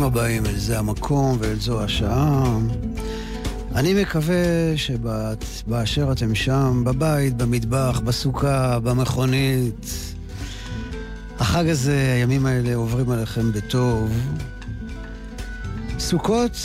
ברוכים 0.00 0.18
הבאים 0.18 0.46
אל 0.46 0.58
זה 0.58 0.78
המקום 0.78 1.36
ואל 1.40 1.60
זו 1.60 1.82
השעה. 1.82 2.58
אני 3.74 4.02
מקווה 4.02 4.36
שבאשר 4.76 6.12
אתם 6.12 6.34
שם, 6.34 6.82
בבית, 6.84 7.36
במטבח, 7.36 8.00
בסוכה, 8.04 8.78
במכונית, 8.78 10.14
החג 11.38 11.68
הזה, 11.68 12.12
הימים 12.14 12.46
האלה 12.46 12.74
עוברים 12.74 13.10
עליכם 13.10 13.52
בטוב. 13.52 14.12
סוכות, 15.98 16.56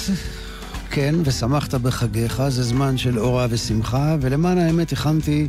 כן, 0.91 1.15
ושמחת 1.23 1.73
בחגיך, 1.73 2.49
זה 2.49 2.63
זמן 2.63 2.97
של 2.97 3.19
אורה 3.19 3.47
ושמחה, 3.49 4.15
ולמען 4.21 4.57
האמת 4.57 4.91
הכנתי 4.91 5.47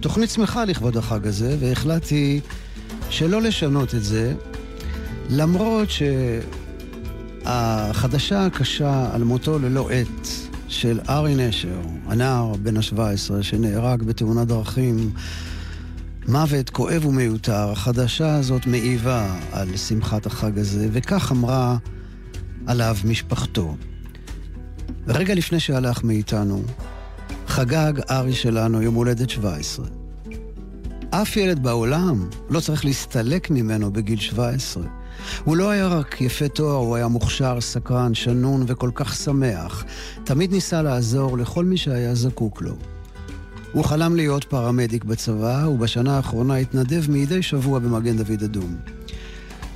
תוכנית 0.00 0.30
שמחה 0.30 0.64
לכבוד 0.64 0.96
החג 0.96 1.26
הזה, 1.26 1.56
והחלטתי 1.60 2.40
שלא 3.10 3.42
לשנות 3.42 3.94
את 3.94 4.04
זה, 4.04 4.34
למרות 5.30 5.90
שהחדשה 7.50 8.46
הקשה 8.46 9.10
על 9.12 9.24
מותו 9.24 9.58
ללא 9.58 9.90
עת 9.90 10.28
של 10.68 11.00
ארי 11.08 11.34
נשר, 11.34 11.80
הנער 12.06 12.52
בן 12.62 12.76
ה-17 12.76 13.42
שנהרג 13.42 14.02
בתאונת 14.02 14.48
דרכים, 14.48 15.10
מוות 16.28 16.70
כואב 16.70 17.06
ומיותר, 17.06 17.70
החדשה 17.70 18.34
הזאת 18.34 18.66
מעיבה 18.66 19.36
על 19.52 19.76
שמחת 19.76 20.26
החג 20.26 20.58
הזה, 20.58 20.88
וכך 20.92 21.32
אמרה 21.32 21.76
עליו 22.66 22.96
משפחתו. 23.04 23.76
רגע 25.06 25.34
לפני 25.34 25.60
שהלך 25.60 26.04
מאיתנו, 26.04 26.62
חגג 27.46 27.92
ארי 28.10 28.32
שלנו 28.32 28.82
יום 28.82 28.94
הולדת 28.94 29.30
17. 29.30 29.86
אף 31.10 31.36
ילד 31.36 31.62
בעולם 31.62 32.28
לא 32.50 32.60
צריך 32.60 32.84
להסתלק 32.84 33.50
ממנו 33.50 33.92
בגיל 33.92 34.20
17. 34.20 34.99
הוא 35.44 35.56
לא 35.56 35.70
היה 35.70 35.86
רק 35.86 36.20
יפה 36.20 36.48
תואר, 36.48 36.76
הוא 36.76 36.96
היה 36.96 37.08
מוכשר, 37.08 37.60
סקרן, 37.60 38.14
שנון 38.14 38.64
וכל 38.66 38.90
כך 38.94 39.14
שמח. 39.14 39.84
תמיד 40.24 40.52
ניסה 40.52 40.82
לעזור 40.82 41.38
לכל 41.38 41.64
מי 41.64 41.76
שהיה 41.76 42.14
זקוק 42.14 42.62
לו. 42.62 42.74
הוא 43.72 43.84
חלם 43.84 44.16
להיות 44.16 44.44
פרמדיק 44.44 45.04
בצבא, 45.04 45.66
ובשנה 45.68 46.16
האחרונה 46.16 46.56
התנדב 46.56 47.10
מדי 47.10 47.42
שבוע 47.42 47.78
במגן 47.78 48.16
דוד 48.16 48.42
אדום. 48.42 48.76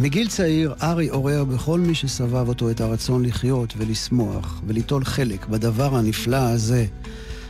מגיל 0.00 0.28
צעיר, 0.28 0.74
ארי 0.82 1.08
עורר 1.08 1.44
בכל 1.44 1.80
מי 1.80 1.94
שסבב 1.94 2.48
אותו 2.48 2.70
את 2.70 2.80
הרצון 2.80 3.24
לחיות 3.24 3.74
ולשמוח 3.76 4.60
וליטול 4.66 5.04
חלק 5.04 5.46
בדבר 5.46 5.96
הנפלא 5.96 6.36
הזה 6.36 6.86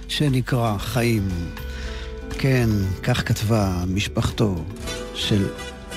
שנקרא 0.09 0.79
חיים. 0.79 1.29
כן, 2.31 2.71
כך 3.03 3.29
כתבה 3.29 3.85
משפחתו 3.87 4.65
של 5.15 5.47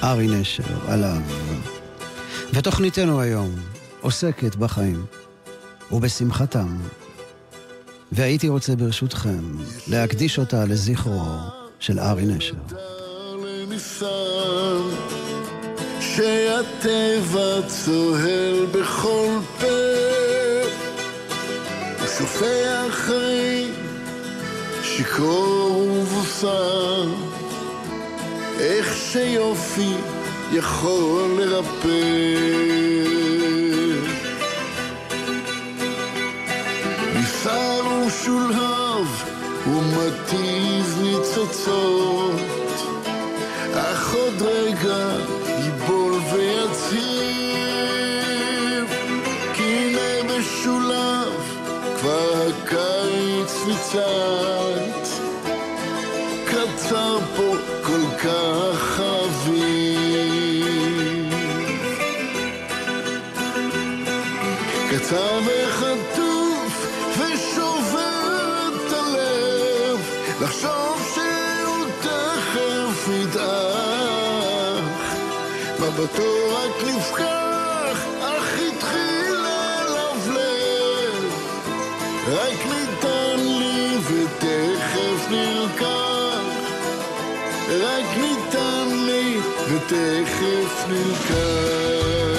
ארי 0.03 0.27
נשר 0.27 0.91
עליו. 0.91 1.21
ותוכניתנו 2.53 3.21
היום 3.21 3.55
עוסקת 4.01 4.55
בחיים 4.55 5.05
ובשמחתם. 5.91 6.77
והייתי 8.11 8.49
רוצה 8.49 8.75
ברשותכם 8.75 9.43
להקדיש 9.87 10.39
אותה 10.39 10.65
לזכרו 10.65 11.37
של 11.79 11.99
ארי 11.99 12.25
נשר. 12.25 12.55
שהטבע 15.99 17.61
צוהל 17.67 18.65
בכל 18.71 19.27
פה, 19.59 19.67
ושופע 22.03 22.85
חיים 22.91 23.73
שיכור 24.83 25.87
ובוסר, 25.87 27.13
איך 28.59 28.97
שיופי 28.97 29.93
יכול 30.51 31.29
לרפא. 31.39 31.87
ניסר 37.15 37.81
ושולהב 38.07 39.07
ומתיז 39.67 41.01
ניצוצות, 41.01 42.41
אך 43.73 44.13
עוד 44.13 44.41
רגע 44.41 45.09
ייבול 45.47 46.13
ויציב, 46.33 47.57
כי 49.53 49.63
הנה 49.63 50.23
משולב 50.23 51.33
כבר 51.99 52.47
הקיץ 52.47 53.53
ניצת, 53.67 54.56
נלקח, 85.31 86.41
רק 87.69 88.17
ניתן 88.17 88.87
לי 89.05 89.37
ותכף 89.67 90.85
נלקח. 90.89 92.36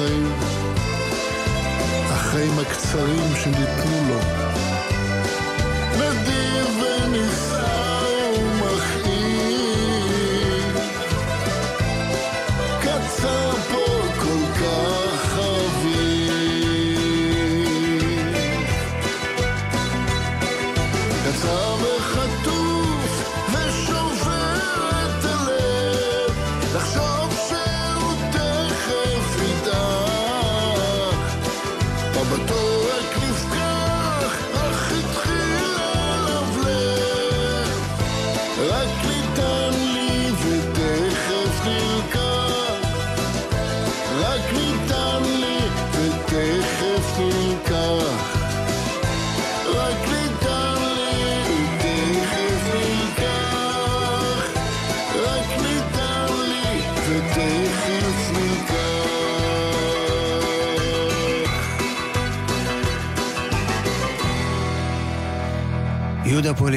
החיים, 0.00 0.32
החיים 2.10 2.58
הקצרים 2.58 3.36
שניתנו 3.36 4.08
לו. 4.08 4.39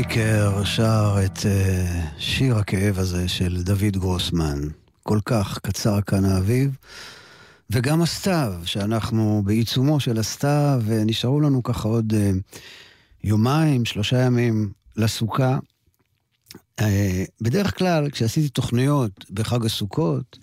פוליקר 0.04 0.64
שר 0.64 1.16
את 1.26 1.46
אה, 1.46 2.06
שיר 2.18 2.58
הכאב 2.58 3.00
הזה 3.00 3.28
של 3.28 3.62
דוד 3.64 3.98
גרוסמן. 3.98 4.60
כל 5.04 5.20
כך 5.26 5.60
קצר 5.60 6.02
כאן 6.02 6.26
האביב. 6.26 6.78
וגם 7.70 8.02
הסתיו, 8.02 8.54
שאנחנו 8.66 9.42
בעיצומו 9.46 10.00
של 10.00 10.20
הסתיו, 10.20 10.82
ונשארו 10.86 11.42
לנו 11.42 11.64
ככה 11.64 11.88
עוד 11.88 12.14
אה, 12.14 12.32
יומיים, 13.24 13.86
שלושה 13.86 14.18
ימים 14.22 14.72
לסוכה. 14.98 15.58
אה, 16.80 17.24
בדרך 17.42 17.78
כלל, 17.78 18.10
כשעשיתי 18.10 18.50
תוכניות 18.50 19.32
בחג 19.32 19.66
הסוכות, 19.66 20.40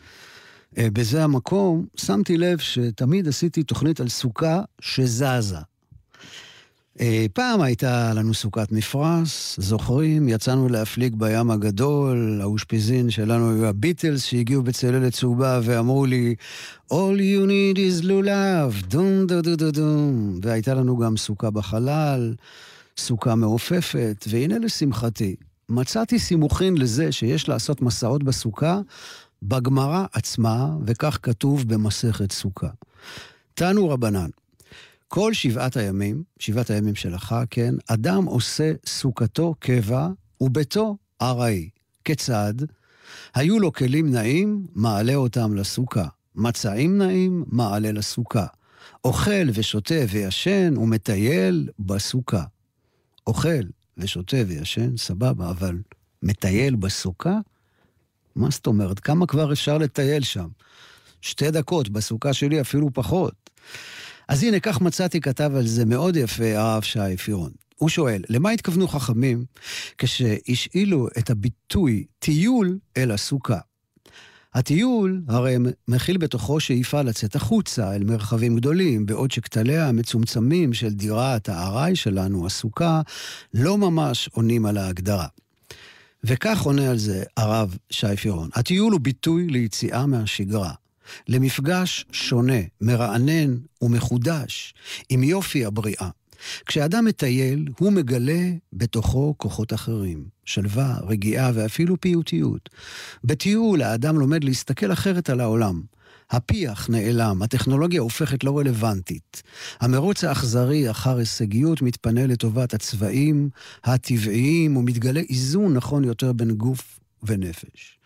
אה, 0.79 0.89
בזה 0.93 1.25
המקום, 1.25 1.87
שמתי 1.97 2.37
לב 2.37 2.59
שתמיד 2.59 3.29
עשיתי 3.29 3.63
תוכנית 3.63 4.01
על 4.01 4.09
סוכה 4.09 4.63
שזזה. 4.81 5.69
אה, 7.00 7.26
פעם 7.32 7.61
הייתה 7.61 8.12
לנו 8.14 8.35
סוכת 8.35 8.73
מפרש, 8.73 9.56
זוכרים? 9.58 10.29
יצאנו 10.29 10.69
להפליג 10.69 11.14
בים 11.19 11.50
הגדול, 11.50 12.38
האושפיזין 12.43 13.11
שלנו 13.11 13.50
היו 13.50 13.67
הביטלס 13.67 14.25
שהגיעו 14.25 14.62
בצללת 14.62 15.12
צהובה 15.12 15.61
ואמרו 15.62 16.06
לי, 16.06 16.35
All 16.93 17.19
you 17.19 17.47
need 17.47 17.76
is 17.76 18.06
לולב, 18.06 18.82
דום 18.88 19.26
דו 19.26 19.43
דו 19.43 19.56
דו 19.56 19.70
דום. 19.70 20.41
והייתה 20.43 20.75
לנו 20.75 20.97
גם 20.97 21.17
סוכה 21.17 21.50
בחלל, 21.50 22.35
סוכה 22.99 23.35
מעופפת, 23.35 24.25
והנה 24.31 24.58
לשמחתי, 24.58 25.37
מצאתי 25.69 26.19
סימוכין 26.19 26.79
לזה 26.79 27.12
שיש 27.12 27.49
לעשות 27.49 27.82
מסעות 27.82 28.23
בסוכה 28.23 28.81
בגמרא 29.43 30.05
עצמה, 30.12 30.69
וכך 30.87 31.19
כתוב 31.23 31.69
במסכת 31.69 32.32
סוכה. 32.32 32.69
תנו 33.55 33.88
רבנן, 33.88 34.31
כל 35.12 35.35
שבעת 35.35 35.77
הימים, 35.77 36.23
שבעת 36.39 36.71
הימים 36.71 36.95
של 36.95 37.15
החג, 37.15 37.45
כן, 37.51 37.75
אדם 37.87 38.25
עושה 38.25 38.73
סוכתו 38.87 39.55
קבע 39.59 40.09
וביתו 40.41 40.97
ארעי. 41.23 41.71
כיצד? 42.05 42.55
היו 43.35 43.59
לו 43.59 43.73
כלים 43.73 44.11
נעים, 44.11 44.67
מעלה 44.75 45.15
אותם 45.15 45.55
לסוכה. 45.55 46.05
מצעים 46.35 46.99
נעים, 46.99 47.45
מעלה 47.47 47.93
לסוכה. 47.93 48.47
אוכל 49.05 49.49
ושותה 49.55 49.95
וישן 50.11 50.77
ומטייל 50.77 51.69
בסוכה. 51.79 52.45
אוכל 53.27 53.63
ושותה 53.97 54.37
וישן, 54.47 54.97
סבבה, 54.97 55.51
אבל 55.51 55.79
מטייל 56.23 56.77
בסוכה? 56.77 57.39
מה 58.37 58.51
זאת 58.51 58.67
אומרת? 58.67 59.01
כמה 59.01 59.27
כבר 59.27 59.53
אפשר 59.53 59.79
לטייל 59.79 60.23
שם? 60.23 60.49
שתי 61.21 61.51
דקות, 61.51 61.89
בסוכה 61.89 62.33
שלי 62.33 62.61
אפילו 62.61 62.91
פחות. 62.93 63.51
אז 64.31 64.43
הנה, 64.43 64.61
כך 64.61 64.81
מצאתי 64.81 65.21
כתב 65.21 65.53
על 65.56 65.67
זה 65.67 65.85
מאוד 65.85 66.17
יפה 66.17 66.59
הרב 66.59 66.82
שי 66.82 67.17
פירון. 67.17 67.50
הוא 67.77 67.88
שואל, 67.88 68.23
למה 68.29 68.50
התכוונו 68.50 68.88
חכמים 68.88 69.44
כשהשאילו 69.99 71.09
את 71.19 71.31
הביטוי 71.31 72.05
טיול 72.19 72.79
אל 72.97 73.11
הסוכה? 73.11 73.59
הטיול 74.55 75.23
הרי 75.29 75.56
מכיל 75.88 76.17
בתוכו 76.19 76.61
שאיפה 76.61 77.03
לצאת 77.03 77.37
החוצה 77.37 77.94
אל 77.94 78.05
מרחבים 78.05 78.56
גדולים, 78.56 79.06
בעוד 79.06 79.31
שכתליה 79.31 79.88
המצומצמים 79.88 80.73
של 80.73 80.91
דירת 80.91 81.49
הארעי 81.49 81.97
שלנו, 81.97 82.47
הסוכה, 82.47 83.00
לא 83.55 83.79
ממש 83.79 84.29
עונים 84.32 84.67
על 84.67 84.77
ההגדרה. 84.77 85.27
וכך 86.25 86.61
עונה 86.62 86.91
על 86.91 86.99
זה 86.99 87.23
הרב 87.37 87.77
שי 87.91 88.17
פירון. 88.17 88.49
הטיול 88.55 88.93
הוא 88.93 89.00
ביטוי 89.00 89.47
ליציאה 89.47 90.06
מהשגרה. 90.06 90.73
למפגש 91.29 92.07
שונה, 92.12 92.61
מרענן 92.81 93.57
ומחודש 93.83 94.75
עם 95.09 95.23
יופי 95.23 95.65
הבריאה. 95.65 96.09
כשאדם 96.67 97.05
מטייל, 97.05 97.69
הוא 97.79 97.93
מגלה 97.93 98.51
בתוכו 98.73 99.35
כוחות 99.37 99.73
אחרים, 99.73 100.25
שלווה, 100.45 100.99
רגיעה 101.03 101.51
ואפילו 101.55 102.01
פיוטיות. 102.01 102.69
בטיול 103.25 103.83
האדם 103.83 104.19
לומד 104.19 104.45
להסתכל 104.45 104.93
אחרת 104.93 105.31
על 105.31 105.41
העולם. 105.41 105.83
הפיח 106.31 106.89
נעלם, 106.91 107.43
הטכנולוגיה 107.43 108.01
הופכת 108.01 108.45
לא 108.45 108.59
רלוונטית. 108.59 109.43
המרוץ 109.81 110.25
האכזרי 110.25 110.91
אחר 110.91 111.17
הישגיות 111.17 111.83
מתפנה 111.83 112.27
לטובת 112.27 112.75
הצבעים 112.75 113.51
הטבעיים 113.85 114.77
ומתגלה 114.77 115.21
איזון 115.21 115.75
נכון 115.75 116.05
יותר 116.05 116.33
בין 116.33 116.51
גוף 116.51 117.01
ונפש. 117.23 117.99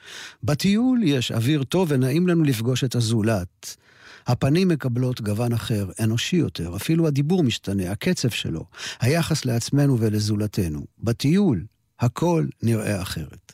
בטיול 0.42 1.02
יש 1.02 1.32
אוויר 1.32 1.64
טוב 1.64 1.88
ונעים 1.90 2.28
לנו 2.28 2.44
לפגוש 2.44 2.84
את 2.84 2.94
הזולת. 2.94 3.76
הפנים 4.26 4.68
מקבלות 4.68 5.20
גוון 5.20 5.52
אחר, 5.52 5.90
אנושי 6.00 6.36
יותר, 6.36 6.76
אפילו 6.76 7.06
הדיבור 7.06 7.42
משתנה, 7.42 7.90
הקצב 7.90 8.28
שלו, 8.28 8.64
היחס 9.00 9.44
לעצמנו 9.44 9.98
ולזולתנו. 10.00 10.84
בטיול 10.98 11.64
הכל 12.00 12.46
נראה 12.62 13.02
אחרת. 13.02 13.52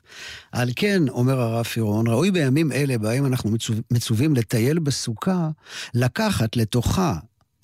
על 0.52 0.70
כן, 0.76 1.08
אומר 1.08 1.40
הרב 1.40 1.64
פירון, 1.64 2.06
ראוי 2.06 2.30
בימים 2.30 2.72
אלה, 2.72 2.98
בהם 2.98 3.26
אנחנו 3.26 3.50
מצווים 3.90 4.36
לטייל 4.36 4.78
בסוכה, 4.78 5.50
לקחת 5.94 6.56
לתוכה 6.56 7.16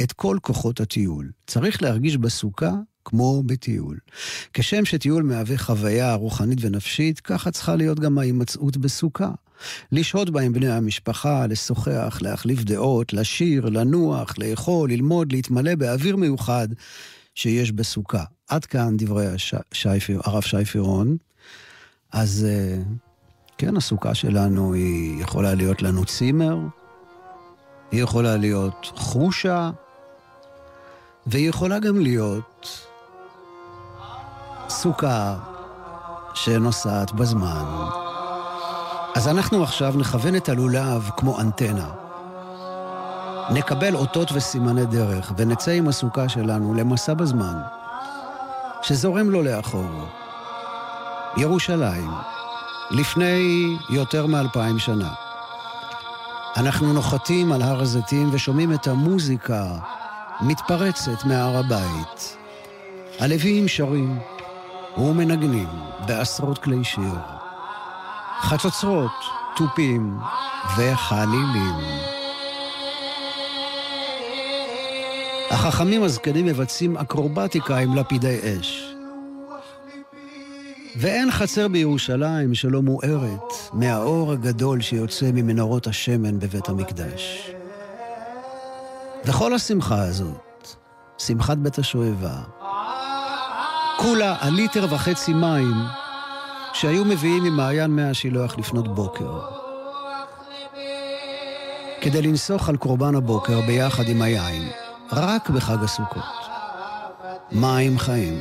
את 0.02 0.12
כל 0.12 0.38
כוחות 0.42 0.80
הטיול. 0.80 1.30
צריך 1.46 1.82
להרגיש 1.82 2.16
בסוכה 2.16 2.72
כמו 3.08 3.42
בטיול. 3.46 3.98
כשם 4.52 4.84
שטיול 4.84 5.22
מהווה 5.22 5.58
חוויה 5.58 6.14
רוחנית 6.14 6.58
ונפשית, 6.60 7.20
ככה 7.20 7.50
צריכה 7.50 7.76
להיות 7.76 8.00
גם 8.00 8.18
ההימצאות 8.18 8.76
בסוכה. 8.76 9.30
לשהות 9.92 10.30
בה 10.30 10.40
עם 10.40 10.52
בני 10.52 10.70
המשפחה, 10.72 11.46
לשוחח, 11.46 12.18
להחליף 12.22 12.64
דעות, 12.64 13.12
לשיר, 13.12 13.66
לנוח, 13.66 14.34
לאכול, 14.38 14.90
ללמוד, 14.90 15.32
להתמלא 15.32 15.74
באוויר 15.74 16.16
מיוחד 16.16 16.68
שיש 17.34 17.72
בסוכה. 17.72 18.24
עד 18.48 18.64
כאן 18.64 18.96
דברי 18.96 19.26
הש... 19.26 19.54
שייפיר, 19.72 20.20
הרב 20.24 20.42
שי 20.42 20.64
פירון. 20.64 21.16
אז 22.12 22.46
אה, 22.48 22.82
כן, 23.58 23.76
הסוכה 23.76 24.14
שלנו 24.14 24.74
היא 24.74 25.22
יכולה 25.22 25.54
להיות 25.54 25.82
לנו 25.82 26.04
צימר, 26.04 26.58
היא 27.90 28.02
יכולה 28.02 28.36
להיות 28.36 28.92
חושה, 28.94 29.70
והיא 31.26 31.48
יכולה 31.48 31.78
גם 31.78 32.00
להיות 32.00 32.55
סוכה 34.68 35.34
שנוסעת 36.34 37.12
בזמן. 37.12 37.64
אז 39.14 39.28
אנחנו 39.28 39.62
עכשיו 39.62 39.94
נכוון 39.96 40.36
את 40.36 40.48
הלולב 40.48 41.10
כמו 41.16 41.40
אנטנה. 41.40 41.88
נקבל 43.50 43.94
אותות 43.94 44.32
וסימני 44.32 44.86
דרך, 44.86 45.32
ונצא 45.36 45.70
עם 45.70 45.88
הסוכה 45.88 46.28
שלנו 46.28 46.74
למסע 46.74 47.14
בזמן, 47.14 47.56
שזורם 48.82 49.30
לו 49.30 49.42
לאחור. 49.42 50.06
ירושלים, 51.36 52.10
לפני 52.90 53.76
יותר 53.90 54.26
מאלפיים 54.26 54.78
שנה. 54.78 55.12
אנחנו 56.56 56.92
נוחתים 56.92 57.52
על 57.52 57.62
הר 57.62 57.80
הזיתים 57.80 58.28
ושומעים 58.32 58.72
את 58.72 58.86
המוזיקה 58.86 59.66
מתפרצת 60.40 61.24
מהר 61.24 61.56
הבית. 61.56 62.36
הלוויים 63.20 63.68
שרים 63.68 64.18
ומנגנים 64.98 65.68
בעשרות 66.06 66.58
כלי 66.58 66.84
שיר. 66.84 67.14
חצוצרות, 68.40 69.12
תופים 69.56 70.18
וחלילים. 70.76 71.74
החכמים 75.50 76.02
הזקנים 76.02 76.46
מבצעים 76.46 76.96
אקרובטיקה 76.96 77.78
עם 77.78 77.96
לפידי 77.96 78.38
אש. 78.60 78.94
ואין 80.96 81.30
חצר 81.30 81.68
בירושלים 81.68 82.54
שלא 82.54 82.82
מוארת 82.82 83.52
מהאור 83.72 84.32
הגדול 84.32 84.80
שיוצא 84.80 85.30
ממנורות 85.34 85.86
השמן 85.86 86.38
בבית 86.38 86.68
המקדש. 86.68 87.50
וכל 89.24 89.54
השמחה 89.54 90.02
הזאת, 90.02 90.68
שמחת 91.18 91.56
בית 91.56 91.78
השואבה, 91.78 92.40
כולה 93.96 94.36
על 94.40 94.52
ליטר 94.52 94.86
וחצי 94.90 95.32
מים 95.32 95.74
שהיו 96.72 97.04
מביאים 97.04 97.44
ממעיין 97.44 97.90
מי 97.90 98.02
השילוח 98.02 98.58
לפנות 98.58 98.94
בוקר. 98.94 99.40
כדי 102.00 102.22
לנסוך 102.22 102.68
על 102.68 102.76
קורבן 102.76 103.14
הבוקר 103.14 103.60
ביחד 103.60 104.08
עם 104.08 104.22
היין, 104.22 104.68
רק 105.12 105.50
בחג 105.50 105.84
הסוכות. 105.84 106.22
מים 107.52 107.98
חיים. 107.98 108.40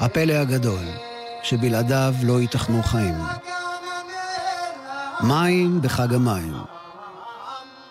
הפלא 0.00 0.32
הגדול, 0.32 0.84
שבלעדיו 1.42 2.14
לא 2.22 2.40
ייתכנו 2.40 2.82
חיים. 2.82 3.14
מים 5.20 5.82
בחג 5.82 6.14
המים, 6.14 6.54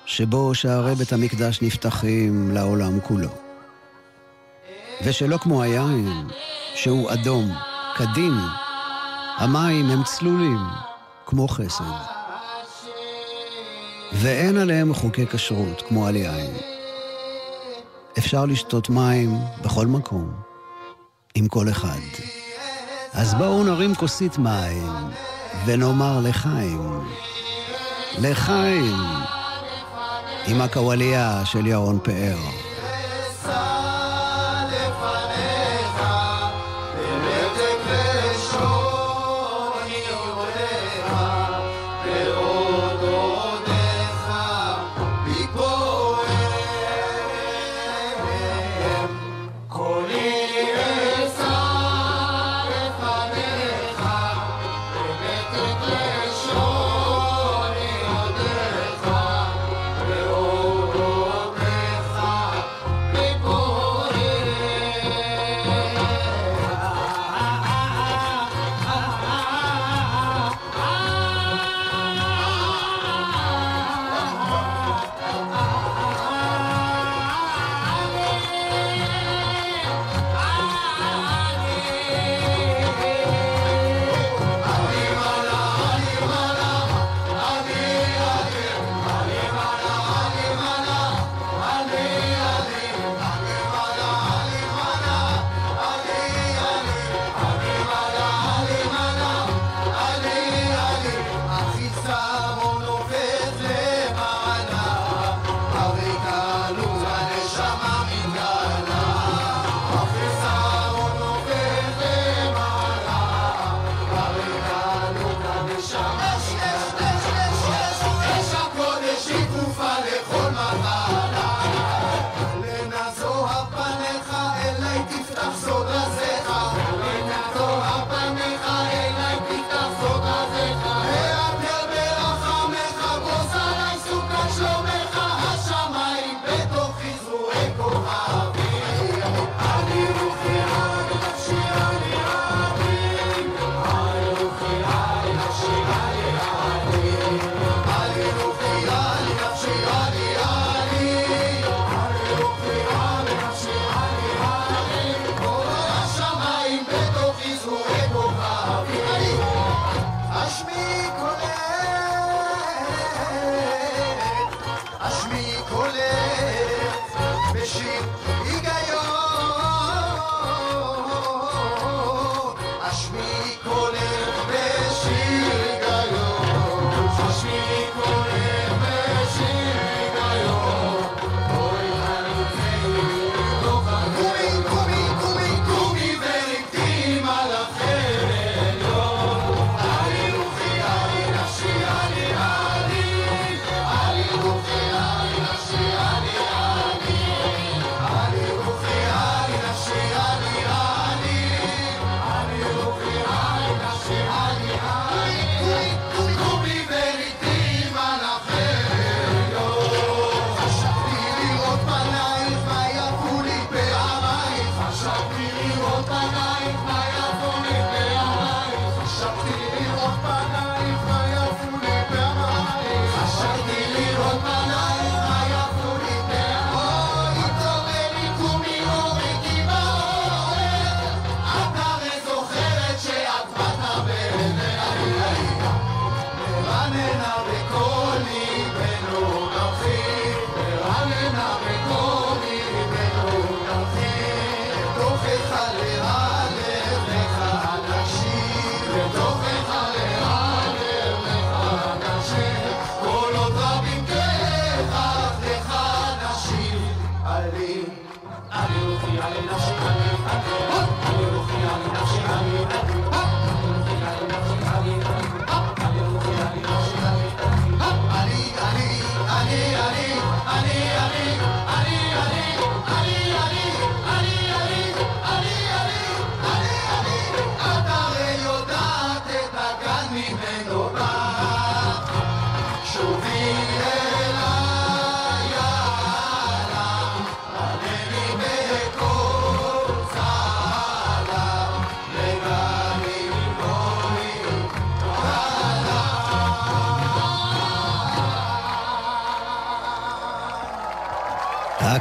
שבו 0.05 0.55
שערי 0.55 0.95
בית 0.95 1.13
המקדש 1.13 1.61
נפתחים 1.61 2.51
לעולם 2.51 2.99
כולו. 2.99 3.44
ושלא 5.03 5.37
כמו 5.37 5.61
היין, 5.61 6.27
שהוא 6.75 7.13
אדום, 7.13 7.51
כדין, 7.97 8.33
המים 9.37 9.89
הם 9.89 10.03
צלולים, 10.03 10.59
כמו 11.25 11.47
חסד. 11.47 11.83
ואין 14.13 14.57
עליהם 14.57 14.93
חוקי 14.93 15.25
כשרות 15.27 15.81
כמו 15.87 16.07
על 16.07 16.15
יין. 16.15 16.53
אפשר 18.17 18.45
לשתות 18.45 18.89
מים 18.89 19.37
בכל 19.61 19.87
מקום, 19.87 20.31
עם 21.35 21.47
כל 21.47 21.69
אחד. 21.69 21.99
אז 23.13 23.33
בואו 23.33 23.63
נרים 23.63 23.95
כוסית 23.95 24.37
מים 24.37 24.93
ונאמר 25.65 26.19
לחיים. 26.23 27.01
לחיים. 28.21 28.95
עם 30.47 30.61
הקוואליה 30.61 31.41
של 31.45 31.67
ירון 31.67 31.99
פאר. 32.03 32.64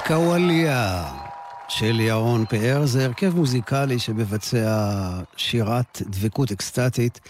הקוואליה 0.04 1.04
של 1.68 2.00
ירון 2.00 2.44
פאר 2.46 2.86
זה 2.86 3.04
הרכב 3.04 3.36
מוזיקלי 3.36 3.98
שמבצע 3.98 5.20
שירת 5.36 6.02
דבקות 6.06 6.52
אקסטטית. 6.52 7.20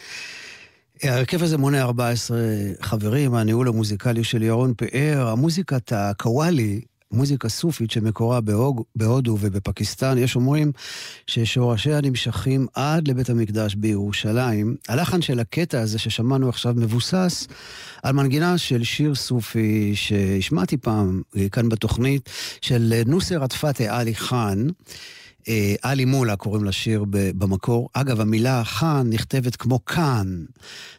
ההרכב 1.02 1.42
הזה 1.42 1.58
מונה 1.58 1.82
14 1.82 2.38
חברים, 2.80 3.34
הניהול 3.34 3.68
המוזיקלי 3.68 4.24
של 4.24 4.42
ירון 4.42 4.74
פאר, 4.74 5.28
המוזיקת 5.28 5.92
הקוואלי 5.92 6.80
מוזיקה 7.14 7.48
סופית 7.48 7.90
שמקורה 7.90 8.40
בהוג, 8.40 8.82
בהודו 8.96 9.36
ובפקיסטן. 9.40 10.18
יש 10.18 10.36
אומרים 10.36 10.72
ששורשיה 11.26 12.00
נמשכים 12.00 12.66
עד 12.74 13.08
לבית 13.08 13.30
המקדש 13.30 13.74
בירושלים. 13.74 14.76
הלחן 14.88 15.22
של 15.22 15.40
הקטע 15.40 15.80
הזה 15.80 15.98
ששמענו 15.98 16.48
עכשיו 16.48 16.74
מבוסס 16.76 17.48
על 18.02 18.12
מנגינה 18.12 18.58
של 18.58 18.84
שיר 18.84 19.14
סופי 19.14 19.92
שהשמעתי 19.94 20.76
פעם 20.76 21.22
כאן 21.52 21.68
בתוכנית, 21.68 22.30
של 22.60 23.02
נוסר 23.06 23.44
עטפתה 23.44 23.98
עלי 23.98 24.14
חאן. 24.14 24.66
אה, 25.48 25.74
עלי 25.82 26.04
מולה 26.04 26.36
קוראים 26.36 26.64
לשיר 26.64 27.04
במקור. 27.08 27.88
אגב, 27.92 28.20
המילה 28.20 28.64
חאן 28.64 29.06
נכתבת 29.10 29.56
כמו 29.56 29.84
כאן. 29.84 30.44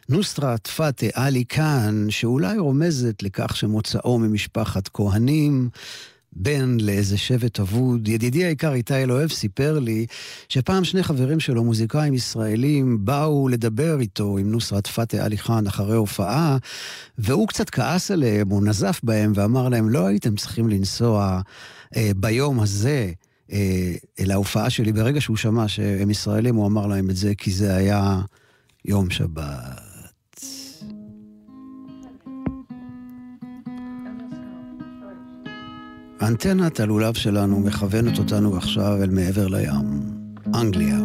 נוסרת 0.08 0.66
פאטה 0.66 1.06
עלי 1.14 1.44
כאן, 1.48 2.06
שאולי 2.10 2.58
רומזת 2.58 3.22
לכך 3.22 3.56
שמוצאו 3.56 4.18
ממשפחת 4.18 4.88
כהנים. 4.88 5.68
בן 6.38 6.76
לאיזה 6.80 7.18
שבט 7.18 7.60
אבוד. 7.60 8.08
ידידי 8.08 8.44
היקר 8.44 8.72
איתי 8.72 8.94
אלוהב 8.94 9.30
סיפר 9.30 9.78
לי 9.78 10.06
שפעם 10.48 10.84
שני 10.84 11.02
חברים 11.02 11.40
שלו, 11.40 11.64
מוזיקאים 11.64 12.14
ישראלים, 12.14 13.04
באו 13.04 13.48
לדבר 13.48 14.00
איתו 14.00 14.38
עם 14.38 14.50
נוסרת 14.50 14.86
פאטה 14.86 15.24
עלי 15.24 15.38
חאן 15.38 15.66
אחרי 15.66 15.96
הופעה, 15.96 16.56
והוא 17.18 17.48
קצת 17.48 17.70
כעס 17.70 18.10
עליהם, 18.10 18.48
הוא 18.48 18.62
נזף 18.62 19.00
בהם 19.02 19.32
ואמר 19.34 19.68
להם, 19.68 19.88
לא 19.88 20.06
הייתם 20.06 20.36
צריכים 20.36 20.68
לנסוע 20.68 21.40
אה, 21.96 22.10
ביום 22.16 22.60
הזה 22.60 23.12
אל 24.20 24.30
ההופעה 24.30 24.70
שלי. 24.70 24.92
ברגע 24.92 25.20
שהוא 25.20 25.36
שמע 25.36 25.68
שהם 25.68 26.10
ישראלים, 26.10 26.54
הוא 26.54 26.66
אמר 26.66 26.86
להם 26.86 27.10
את 27.10 27.16
זה, 27.16 27.34
כי 27.34 27.50
זה 27.50 27.76
היה 27.76 28.20
יום 28.84 29.10
שבת. 29.10 29.86
אנטנת 36.22 36.80
הלולב 36.80 37.14
שלנו 37.14 37.60
מכוונת 37.60 38.18
אותנו 38.18 38.56
עכשיו 38.56 39.02
אל 39.02 39.10
מעבר 39.10 39.48
לים, 39.48 40.00
אנגליה. 40.54 40.98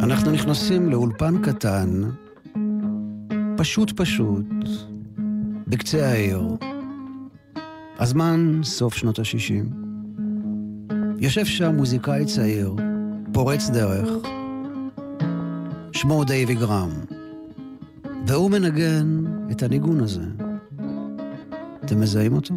אנחנו 0.00 0.30
נכנסים 0.30 0.90
לאולפן 0.90 1.42
קטן, 1.42 2.02
פשוט 3.56 3.92
פשוט, 4.00 4.46
בקצה 5.66 6.08
העיר. 6.08 6.42
הזמן 7.98 8.60
סוף 8.62 8.94
שנות 8.94 9.18
ה-60. 9.18 9.85
יושב 11.18 11.44
שם 11.44 11.74
מוזיקאי 11.76 12.24
צעיר, 12.24 12.74
פורץ 13.32 13.70
דרך, 13.70 14.08
שמו 15.92 16.24
דייווי 16.24 16.54
גרם, 16.54 16.90
והוא 18.26 18.50
מנגן 18.50 19.24
את 19.50 19.62
הניגון 19.62 20.00
הזה. 20.00 20.22
אתם 21.84 22.00
מזהים 22.00 22.32
אותו? 22.32 22.54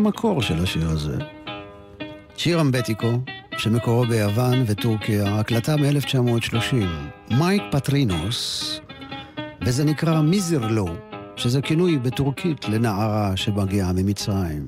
המקור 0.00 0.42
של 0.42 0.62
השיר 0.62 0.88
הזה. 0.90 1.18
שיר 2.36 2.60
אמבטיקו, 2.60 3.12
שמקורו 3.58 4.06
ביוון 4.06 4.62
וטורקיה, 4.66 5.38
הקלטה 5.38 5.76
מ-1930, 5.76 6.74
מייק 7.30 7.62
פטרינוס, 7.70 8.80
וזה 9.64 9.84
נקרא 9.84 10.20
מיזרלו, 10.20 10.88
שזה 11.36 11.62
כינוי 11.62 11.98
בטורקית 11.98 12.68
לנערה 12.68 13.36
שמגיעה 13.36 13.92
ממצרים. 13.92 14.66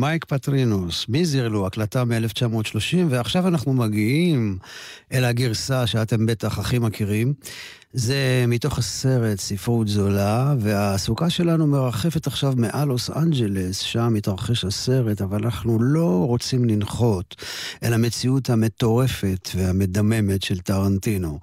מייק 0.00 0.24
פטרינוס, 0.24 1.06
מיזרלו, 1.08 1.66
הקלטה 1.66 2.04
מ-1930, 2.04 2.96
ועכשיו 3.08 3.48
אנחנו 3.48 3.72
מגיעים 3.72 4.58
אל 5.12 5.24
הגרסה 5.24 5.86
שאתם 5.86 6.26
בטח 6.26 6.58
הכי 6.58 6.78
מכירים. 6.78 7.34
זה 7.92 8.44
מתוך 8.48 8.78
הסרט 8.78 9.40
ספרות 9.40 9.88
זולה, 9.88 10.54
והסוכה 10.58 11.30
שלנו 11.30 11.66
מרחפת 11.66 12.26
עכשיו 12.26 12.52
מעל 12.56 12.88
לוס 12.88 13.10
אנג'לס, 13.10 13.78
שם 13.78 14.14
מתרחש 14.14 14.64
הסרט, 14.64 15.22
אבל 15.22 15.44
אנחנו 15.44 15.82
לא 15.82 16.24
רוצים 16.26 16.64
לנחות 16.64 17.36
אל 17.82 17.92
המציאות 17.92 18.50
המטורפת 18.50 19.48
והמדממת 19.54 20.42
של 20.42 20.58
טרנטינו. 20.58 21.38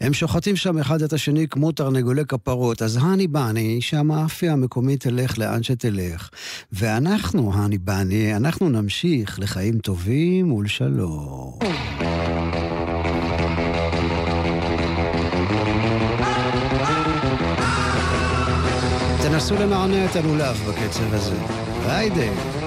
הם 0.00 0.12
שוחטים 0.12 0.56
שם 0.56 0.78
אחד 0.78 1.02
את 1.02 1.12
השני 1.12 1.48
כמו 1.48 1.72
תרנגולי 1.72 2.24
כפרות, 2.24 2.82
אז 2.82 2.98
Honey 3.02 3.26
Bunny, 3.26 3.80
שהמאפיה 3.80 4.52
המקומית 4.52 5.00
תלך 5.00 5.38
לאן 5.38 5.62
שתלך. 5.62 6.30
ואנחנו, 6.72 7.54
הני 7.54 7.78
בני, 7.78 8.36
אנחנו 8.36 8.68
נמשיך 8.68 9.38
לחיים 9.38 9.78
טובים 9.78 10.52
ולשלום. 10.52 11.58
תנסו 19.40 19.54
למענה 19.54 20.04
את 20.04 20.16
הלולב 20.16 20.62
בקצב 20.68 21.14
הזה. 21.14 21.34
היידה. 21.86 22.59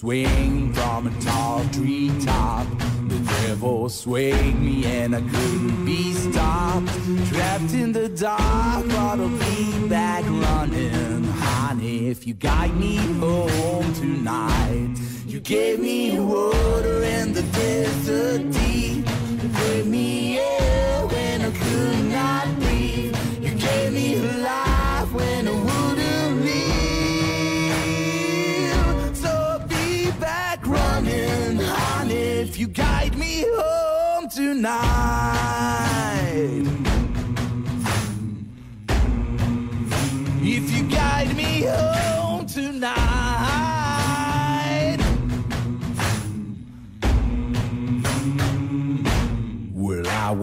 Swinging 0.00 0.72
from 0.72 1.08
a 1.08 1.20
tall 1.20 1.62
treetop. 1.74 2.66
The 3.08 3.18
devil 3.42 3.90
swayed 3.90 4.58
me 4.58 4.86
and 4.86 5.14
I 5.14 5.20
couldn't 5.20 5.84
be 5.84 6.14
stopped. 6.14 6.88
Trapped 7.28 7.74
in 7.74 7.92
the 7.92 8.08
dark, 8.08 8.86
but 8.86 9.20
I'll 9.20 9.28
be 9.28 9.88
back 9.90 10.24
running. 10.24 11.24
Honey, 11.24 12.08
if 12.08 12.26
you 12.26 12.32
guide 12.32 12.74
me 12.78 12.96
home 12.96 13.92
tonight. 13.92 14.96
You 15.26 15.38
gave 15.38 15.80
me 15.80 16.18
water 16.18 16.69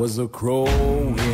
was 0.08 0.20
a 0.20 0.28
crow 0.30 0.66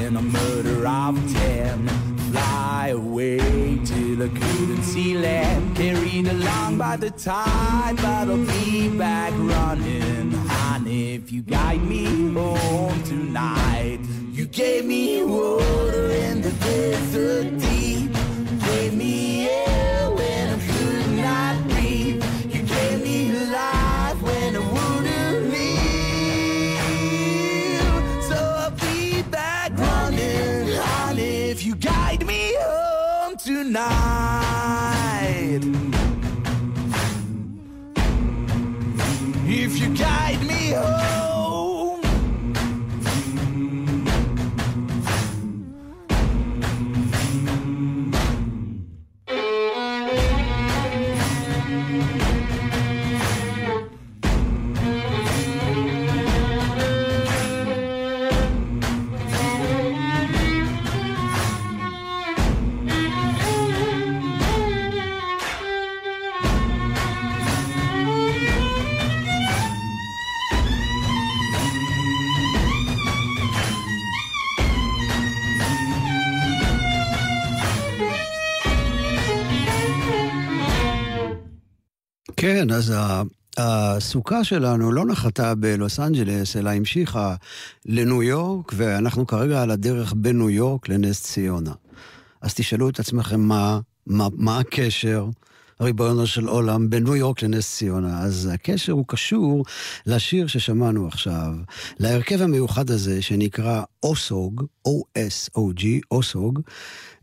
in 0.02 0.18
a 0.18 0.22
murder 0.22 0.88
of 0.88 1.14
ten. 1.32 1.88
Fly 2.32 2.88
away 2.88 3.38
till 3.86 4.24
I 4.24 4.30
couldn't 4.30 4.82
see 4.82 5.16
land. 5.16 5.76
Carried 5.76 6.28
along 6.28 6.80
by 6.80 6.96
the 6.98 7.12
tide, 7.12 7.96
but 7.98 8.30
I'll 8.32 8.38
be 8.38 8.90
back 8.98 9.32
running. 9.38 10.32
Honey, 10.32 11.14
if 11.14 11.32
you 11.32 11.44
guide 11.44 11.84
me 11.84 12.06
home 12.34 13.04
tonight, 13.04 14.00
you 14.32 14.48
gave 14.48 14.86
me 14.86 15.24
water 15.24 16.08
in 16.10 16.42
the 16.42 16.52
desert 16.66 17.60
deep. 17.60 18.12
Gave 18.66 18.96
me 18.96 19.50
air 19.50 19.63
tonight. 33.64 34.43
כן, 82.44 82.72
אז 82.72 82.94
הסוכה 83.58 84.44
שלנו 84.44 84.92
לא 84.92 85.06
נחתה 85.06 85.56
בלוס 85.56 86.00
אנג'לס, 86.00 86.58
אלא 86.58 86.70
המשיכה 86.70 87.36
לניו 87.86 88.24
יורק, 88.24 88.72
ואנחנו 88.76 89.28
כרגע 89.28 89.62
על 89.62 89.72
הדרך 89.72 90.14
בניו 90.14 90.50
יורק 90.50 90.90
לנס 90.90 91.24
ציונה. 91.24 91.72
אז 92.42 92.54
תשאלו 92.54 92.90
את 92.90 93.00
עצמכם 93.00 93.40
מה, 93.40 93.80
מה, 94.08 94.28
מה 94.38 94.60
הקשר, 94.60 95.26
ריבונו 95.84 96.28
של 96.28 96.48
עולם, 96.48 96.90
בין 96.90 97.04
ניו 97.04 97.16
יורק 97.16 97.42
לנס 97.42 97.76
ציונה. 97.76 98.22
אז 98.22 98.50
הקשר 98.54 98.94
הוא 98.94 99.06
קשור 99.08 99.66
לשיר 100.06 100.48
ששמענו 100.48 101.08
עכשיו, 101.08 101.54
להרכב 102.00 102.42
המיוחד 102.42 102.90
הזה 102.90 103.22
שנקרא 103.22 103.84
אוסוג, 104.04 104.64
O-S-O-G, 104.88 105.86
אוסוג. 106.12 106.60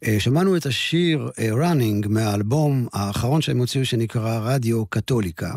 אה, 0.05 0.17
שמענו 0.19 0.57
את 0.57 0.67
השיר 0.67 1.31
אה, 1.39 1.51
Running 1.53 2.09
מהאלבום 2.09 2.87
האחרון 2.93 3.43
שהם 3.43 3.59
הוציאו 3.59 3.85
שנקרא 3.85 4.39
רדיו 4.43 4.87
קתוליקה. 4.87 5.55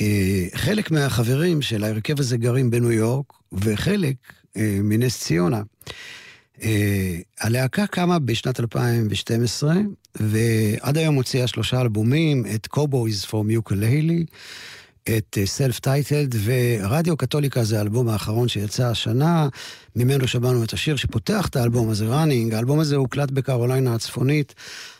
אה, 0.00 0.46
חלק 0.54 0.90
מהחברים 0.90 1.62
של 1.62 1.84
ההרכב 1.84 2.20
הזה 2.20 2.36
גרים 2.36 2.70
בניו 2.70 2.92
יורק, 2.92 3.32
וחלק 3.52 4.16
מנס 4.82 5.20
ציונה. 5.20 5.62
אה, 6.62 7.18
הלהקה 7.40 7.86
קמה 7.86 8.18
בשנת 8.18 8.60
2012, 8.60 9.74
ועד 10.20 10.98
היום 10.98 11.14
הוציאה 11.14 11.46
שלושה 11.46 11.80
אלבומים, 11.80 12.44
את 12.54 12.68
Cowboys 12.76 13.26
from 13.30 13.70
Ukulele, 13.70 14.24
את 15.02 15.38
Self 15.44 15.80
Titled, 15.80 16.34
ורדיו 16.44 17.16
קתוליקה 17.16 17.64
זה 17.64 17.78
האלבום 17.78 18.08
האחרון 18.08 18.48
שיצא 18.48 18.86
השנה, 18.86 19.48
ממנו 19.96 20.28
שמענו 20.28 20.64
את 20.64 20.72
השיר 20.72 20.96
שפותח 20.96 21.46
את 21.46 21.56
האלבום 21.56 21.90
הזה, 21.90 22.06
Running. 22.06 22.54
האלבום 22.54 22.80
הזה 22.80 22.96
הוקלט 22.96 23.30
בקרוליינה 23.30 23.94
הצפונית, 23.94 24.54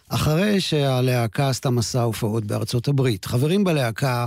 אחרי 0.08 0.60
שהלהקה 0.60 1.48
עשתה 1.48 1.70
מסע 1.70 2.02
הופעות 2.02 2.44
בארצות 2.44 2.88
הברית. 2.88 3.24
חברים 3.24 3.64
בלהקה, 3.64 4.26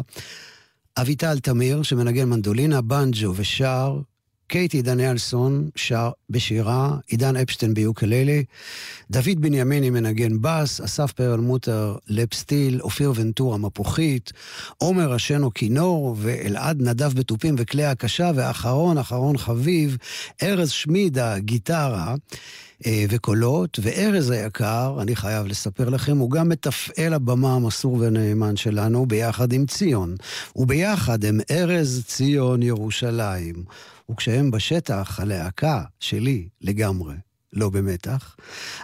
אביטל 0.98 1.40
תמיר, 1.40 1.84
שמנגן 1.84 2.30
מנדולינה, 2.30 2.82
בנג'ו 2.82 3.34
ושר, 3.36 4.00
קייטי 4.48 4.82
דניאלסון 4.82 5.70
שר 5.76 6.10
בשירה, 6.30 6.98
עידן 7.08 7.36
אפשטיין 7.36 7.74
ביוקללי, 7.74 8.44
דוד 9.12 9.40
בנימיני 9.40 9.90
מנגן 9.90 10.42
בס, 10.42 10.82
אסף 10.82 11.12
פרלמוטר 11.12 11.96
לפסטיל, 12.08 12.82
אופיר 12.82 13.14
ונטורה 13.16 13.58
מפוחית, 13.58 14.34
עומר 14.78 15.16
אשנו 15.16 15.54
כינור 15.54 16.16
ואלעד 16.20 16.82
נדב 16.82 17.14
בתופים 17.14 17.56
וכלי 17.58 17.86
הקשה, 17.86 18.32
ואחרון 18.36 18.98
אחרון 18.98 19.38
חביב, 19.38 19.98
ארז 20.44 20.70
שמידה 20.70 21.40
גיטרה. 21.40 22.16
אה, 22.86 23.06
וקולות, 23.10 23.80
וארז 23.82 24.30
היקר, 24.30 24.98
אני 25.02 25.16
חייב 25.16 25.48
לספר 25.48 25.90
לכם, 25.90 26.18
הוא 26.18 26.32
גם 26.32 26.50
מתפעל 26.50 27.14
הבמה 27.14 27.56
המסור 27.56 27.94
והנאמן 27.94 28.56
שלנו 28.56 29.06
ביחד 29.06 29.54
עם 29.54 29.66
ציון. 29.66 30.16
וביחד 30.56 31.26
הם 31.26 31.40
ארז, 31.52 32.04
ציון, 32.08 32.64
ירושלים. 32.64 33.64
וכשהם 34.12 34.52
בשטח, 34.52 35.20
הלהקה 35.20 35.84
שלי 36.00 36.48
לגמרי 36.62 37.16
לא 37.54 37.70
במתח. 37.70 38.36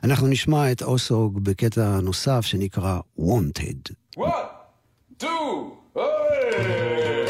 אנחנו 0.04 0.28
נשמע 0.28 0.72
את 0.72 0.82
אוסוג 0.82 1.40
בקטע 1.44 2.00
נוסף 2.02 2.42
שנקרא 2.42 3.00
Wanted. 3.20 3.92
One, 4.18 4.26
two, 5.20 5.28
hey! 5.96 7.23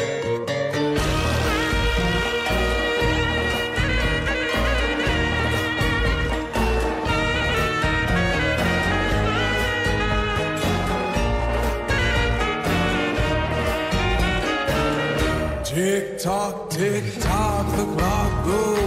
Tick 15.74 16.18
tock, 16.20 16.70
tick 16.70 17.02
tock, 17.18 17.66
the 17.76 17.84
clock 17.96 18.44
goes. 18.44 18.83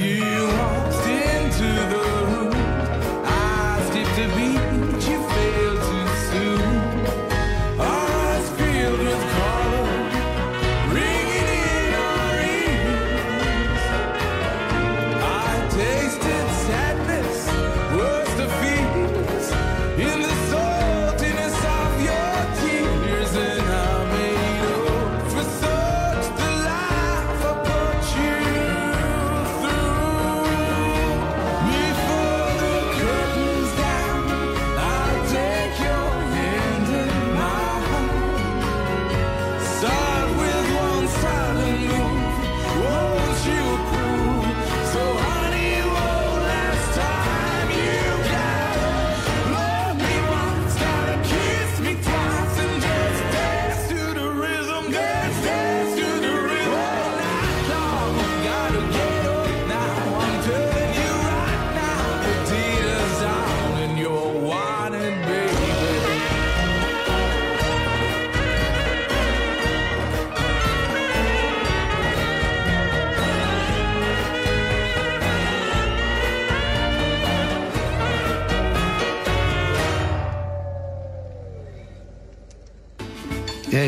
you. 0.00 0.31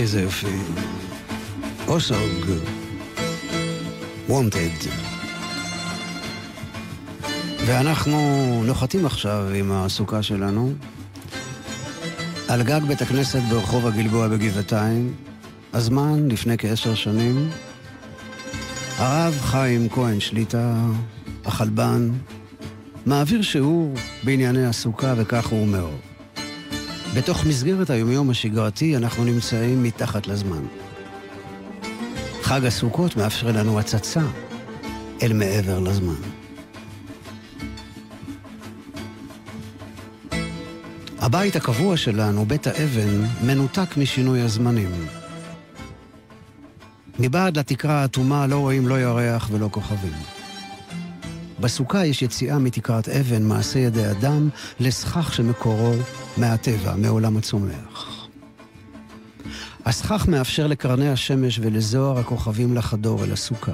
איזה 0.05 0.21
יופי. 0.21 0.47
אוסוג. 1.89 2.47
וונטד. 4.29 4.91
ואנחנו 7.67 8.19
נוחתים 8.67 9.07
עכשיו 9.07 9.49
עם 9.55 9.73
הסוכה 9.73 10.23
שלנו 10.23 10.73
על 12.49 12.63
גג 12.63 12.81
בית 12.89 13.03
הכנסת 13.03 13.41
ברחוב 13.51 13.87
הגלבוע 13.87 14.29
בגבעתיים. 14.29 15.15
הזמן 15.73 16.29
לפני 16.29 16.59
כעשר 16.59 16.95
שנים. 16.95 17.51
הרב 18.97 19.39
חיים 19.41 19.89
כהן 19.89 20.21
שליטה, 20.21 20.77
החלבן, 21.45 22.11
מעביר 23.07 23.43
שיעור 23.43 23.95
בענייני 24.25 24.67
הסוכה 24.67 25.15
וכך 25.17 25.47
הוא 25.47 25.61
אומר. 25.61 25.89
בתוך 27.17 27.47
מסגרת 27.47 27.91
היומיום 27.91 28.31
השגרתי 28.31 28.97
אנחנו 28.97 29.25
נמצאים 29.25 29.83
מתחת 29.83 30.27
לזמן. 30.27 30.63
חג 32.43 32.65
הסוכות 32.65 33.17
מאפשר 33.17 33.47
לנו 33.53 33.79
הצצה 33.79 34.23
אל 35.23 35.33
מעבר 35.33 35.79
לזמן. 35.79 36.15
הבית 41.19 41.57
הקבוע 41.57 41.97
שלנו, 41.97 42.45
בית 42.47 42.67
האבן, 42.67 43.25
מנותק 43.47 43.97
משינוי 43.97 44.41
הזמנים. 44.41 44.91
מבעד 47.19 47.59
לתקרה 47.59 48.03
האטומה 48.03 48.47
לא 48.47 48.59
רואים 48.59 48.89
לא 48.89 49.01
ירח 49.01 49.49
ולא 49.53 49.69
כוכבים. 49.73 50.13
בסוכה 51.61 52.07
יש 52.07 52.23
יציאה 52.23 52.59
מתקרת 52.59 53.09
אבן, 53.09 53.43
מעשה 53.43 53.79
ידי 53.79 54.11
אדם, 54.11 54.49
לסכך 54.81 55.35
שמקורו 55.35 55.95
מהטבע, 56.37 56.95
מעולם 56.97 57.37
הצומח. 57.37 58.27
הסכך 59.85 60.29
מאפשר 60.29 60.67
לקרני 60.67 61.09
השמש 61.09 61.59
ולזוהר 61.63 62.19
הכוכבים 62.19 62.75
לחדור 62.75 63.25
אל 63.25 63.33
הסוכה. 63.33 63.73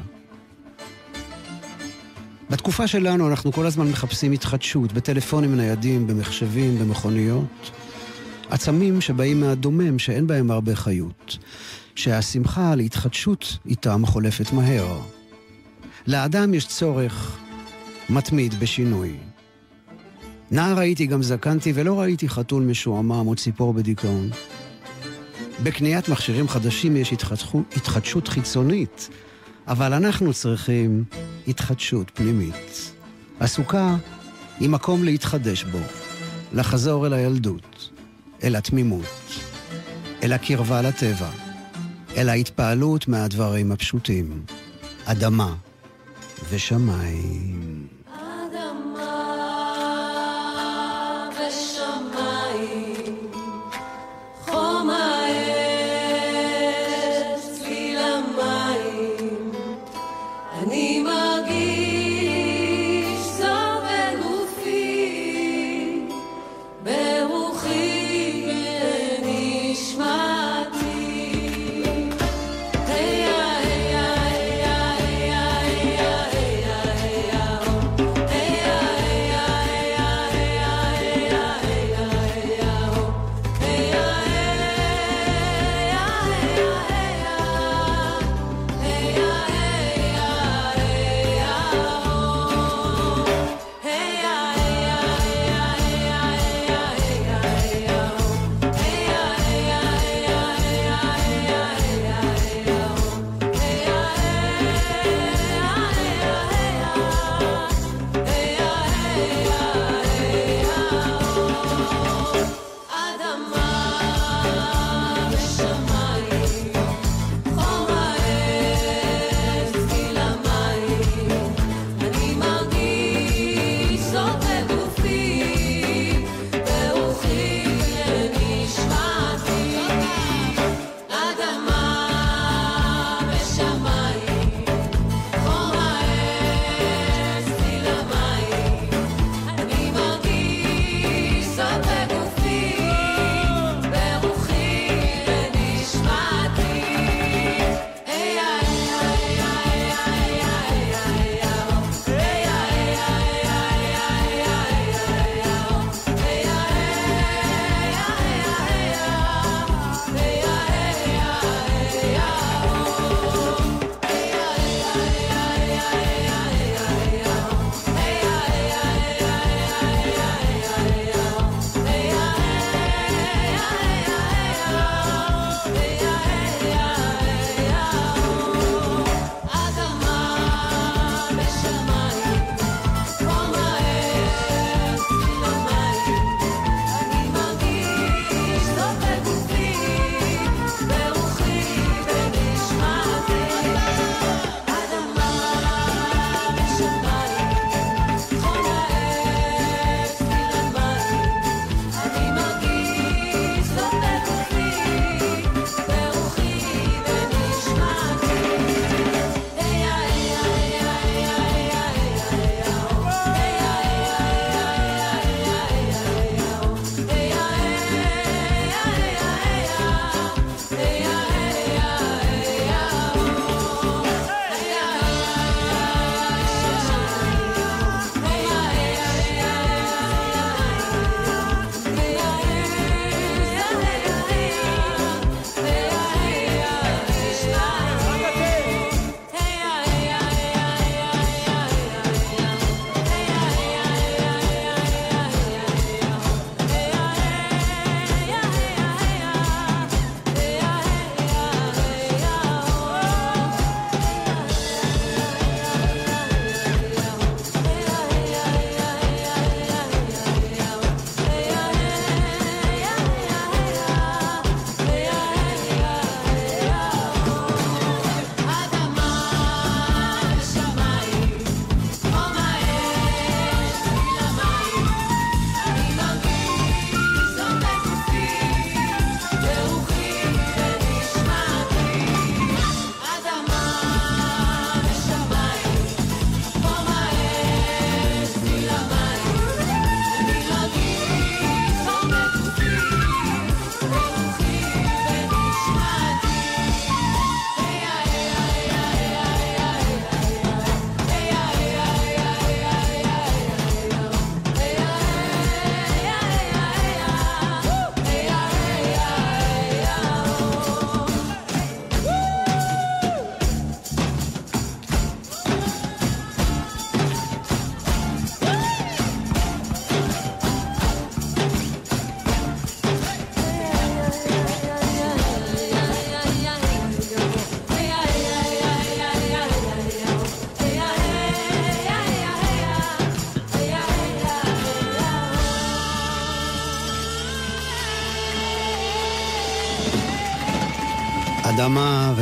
בתקופה 2.50 2.86
שלנו 2.86 3.28
אנחנו 3.28 3.52
כל 3.52 3.66
הזמן 3.66 3.88
מחפשים 3.88 4.32
התחדשות, 4.32 4.92
בטלפונים 4.92 5.56
ניידים, 5.56 6.06
במחשבים, 6.06 6.78
במכוניות. 6.78 7.70
עצמים 8.50 9.00
שבאים 9.00 9.40
מהדומם, 9.40 9.98
שאין 9.98 10.26
בהם 10.26 10.50
הרבה 10.50 10.76
חיות. 10.76 11.38
שהשמחה 11.94 12.74
להתחדשות 12.74 13.58
איתם 13.66 14.06
חולפת 14.06 14.52
מהר. 14.52 15.00
לאדם 16.06 16.54
יש 16.54 16.66
צורך 16.66 17.38
מתמיד 18.10 18.54
בשינוי. 18.60 19.16
נער 20.50 20.78
הייתי 20.78 21.06
גם 21.06 21.22
זקנתי 21.22 21.72
ולא 21.74 22.00
ראיתי 22.00 22.28
חתול 22.28 22.62
משועמם 22.62 23.26
או 23.26 23.34
ציפור 23.34 23.72
בדיכאון. 23.72 24.30
בקניית 25.62 26.08
מכשירים 26.08 26.48
חדשים 26.48 26.96
יש 26.96 27.12
התחדשות, 27.12 27.76
התחדשות 27.76 28.28
חיצונית, 28.28 29.08
אבל 29.66 29.92
אנחנו 29.92 30.32
צריכים 30.32 31.04
התחדשות 31.48 32.10
פנימית. 32.14 32.92
הסוכה 33.40 33.96
היא 34.60 34.68
מקום 34.68 35.04
להתחדש 35.04 35.64
בו, 35.64 35.78
לחזור 36.52 37.06
אל 37.06 37.12
הילדות, 37.12 37.90
אל 38.42 38.56
התמימות, 38.56 39.40
אל 40.22 40.32
הקרבה 40.32 40.82
לטבע, 40.82 41.30
אל 42.16 42.28
ההתפעלות 42.28 43.08
מהדברים 43.08 43.72
הפשוטים. 43.72 44.42
אדמה 45.04 45.54
ושמיים. 46.50 47.99
Anima. 60.60 61.29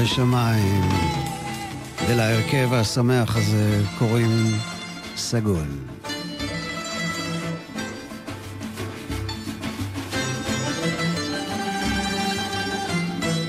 אדמה 0.08 0.14
ושמיים, 0.14 0.82
ולהרכב 2.08 2.72
השמח 2.72 3.36
הזה 3.36 3.82
קוראים 3.98 4.58
סגול. 5.16 5.66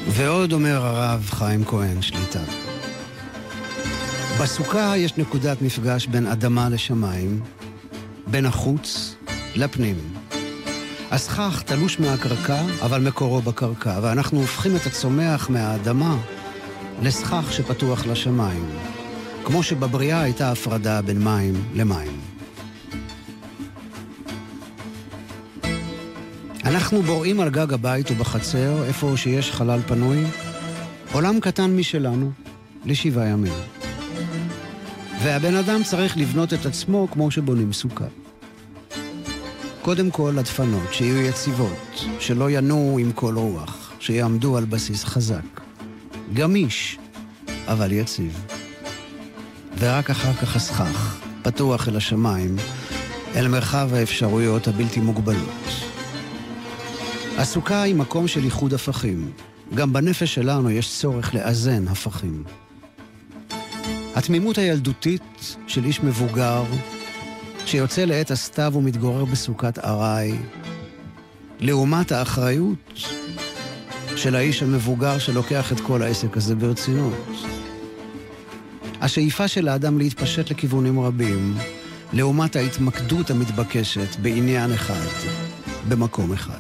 ועוד 0.08 0.54
אומר 0.54 0.86
הרב 0.86 1.30
חיים 1.32 1.66
כהן, 1.66 2.02
שליטה. 2.02 2.44
בסוכה 4.42 4.98
יש 4.98 5.18
נקודת 5.18 5.62
מפגש 5.62 6.08
בין 6.08 6.28
אדמה 6.28 6.70
לשמיים, 6.70 7.42
בין 8.28 8.46
החוץ 8.46 9.16
לפנים. 9.56 9.96
הסכך 11.12 11.64
תלוש 11.66 12.00
מהקרקע, 12.00 12.62
אבל 12.82 13.08
מקורו 13.08 13.42
בקרקע, 13.42 14.00
ואנחנו 14.02 14.40
הופכים 14.40 14.76
את 14.76 14.86
הצומח 14.86 15.50
מהאדמה 15.50 16.16
לסכך 17.02 17.54
שפתוח 17.54 18.06
לשמיים, 18.06 18.66
כמו 19.44 19.64
שבבריאה 19.64 20.22
הייתה 20.22 20.52
הפרדה 20.52 21.02
בין 21.02 21.24
מים 21.24 21.54
למים. 21.76 22.20
אנחנו 26.66 27.02
בוראים 27.02 27.40
על 27.40 27.50
גג 27.50 27.74
הבית 27.74 28.12
ובחצר, 28.12 28.84
איפה 28.84 29.14
שיש 29.16 29.52
חלל 29.52 29.80
פנוי, 29.88 30.24
עולם 31.12 31.40
קטן 31.40 31.76
משלנו, 31.76 32.32
לשבעה 32.86 33.28
ימים. 33.28 33.54
והבן 35.24 35.56
אדם 35.56 35.84
צריך 35.84 36.18
לבנות 36.18 36.54
את 36.54 36.66
עצמו 36.66 37.08
כמו 37.12 37.32
שבונים 37.32 37.74
סוכה. 37.74 38.06
קודם 39.82 40.12
כל, 40.12 40.38
הדפנות, 40.38 40.94
שיהיו 40.94 41.22
יציבות, 41.22 42.06
שלא 42.20 42.52
ינועו 42.52 43.00
עם 43.00 43.12
כל 43.12 43.36
רוח, 43.38 43.92
שיעמדו 44.00 44.58
על 44.58 44.66
בסיס 44.66 45.04
חזק. 45.06 45.59
גמיש, 46.34 46.98
אבל 47.68 47.92
יציב. 47.92 48.46
ורק 49.78 50.10
אחר 50.10 50.34
כך 50.34 50.56
הסכך, 50.56 51.20
פתוח 51.42 51.88
אל 51.88 51.96
השמיים, 51.96 52.56
אל 53.36 53.48
מרחב 53.48 53.94
האפשרויות 53.94 54.68
הבלתי 54.68 55.00
מוגבלות. 55.00 55.50
הסוכה 57.38 57.82
היא 57.82 57.96
מקום 57.96 58.28
של 58.28 58.44
איחוד 58.44 58.74
הפכים. 58.74 59.32
גם 59.76 59.94
בנפש 59.94 60.34
שלנו 60.34 60.70
יש 60.70 61.00
צורך 61.00 61.36
לאזן 61.36 61.88
הפכים. 61.88 62.44
התמימות 64.16 64.58
הילדותית 64.58 65.56
של 65.68 65.86
איש 65.86 66.04
מבוגר 66.04 66.64
שיוצא 67.66 68.06
לעת 68.06 68.32
הסתיו 68.32 68.74
ומתגורר 68.76 69.26
בסוכת 69.26 69.80
ארעי, 69.80 70.36
לעומת 71.60 72.12
האחריות 72.12 73.19
של 74.20 74.36
האיש 74.36 74.64
המבוגר 74.64 75.20
שלוקח 75.20 75.72
את 75.72 75.80
כל 75.80 76.02
העסק 76.02 76.38
הזה 76.38 76.56
ברצינות. 76.56 77.28
השאיפה 79.02 79.48
של 79.48 79.68
האדם 79.68 79.98
להתפשט 79.98 80.52
לכיוונים 80.52 81.00
רבים, 81.00 81.56
לעומת 82.14 82.56
ההתמקדות 82.56 83.32
המתבקשת 83.32 84.16
בעניין 84.22 84.74
אחד, 84.74 85.06
במקום 85.90 86.34
אחד. 86.34 86.60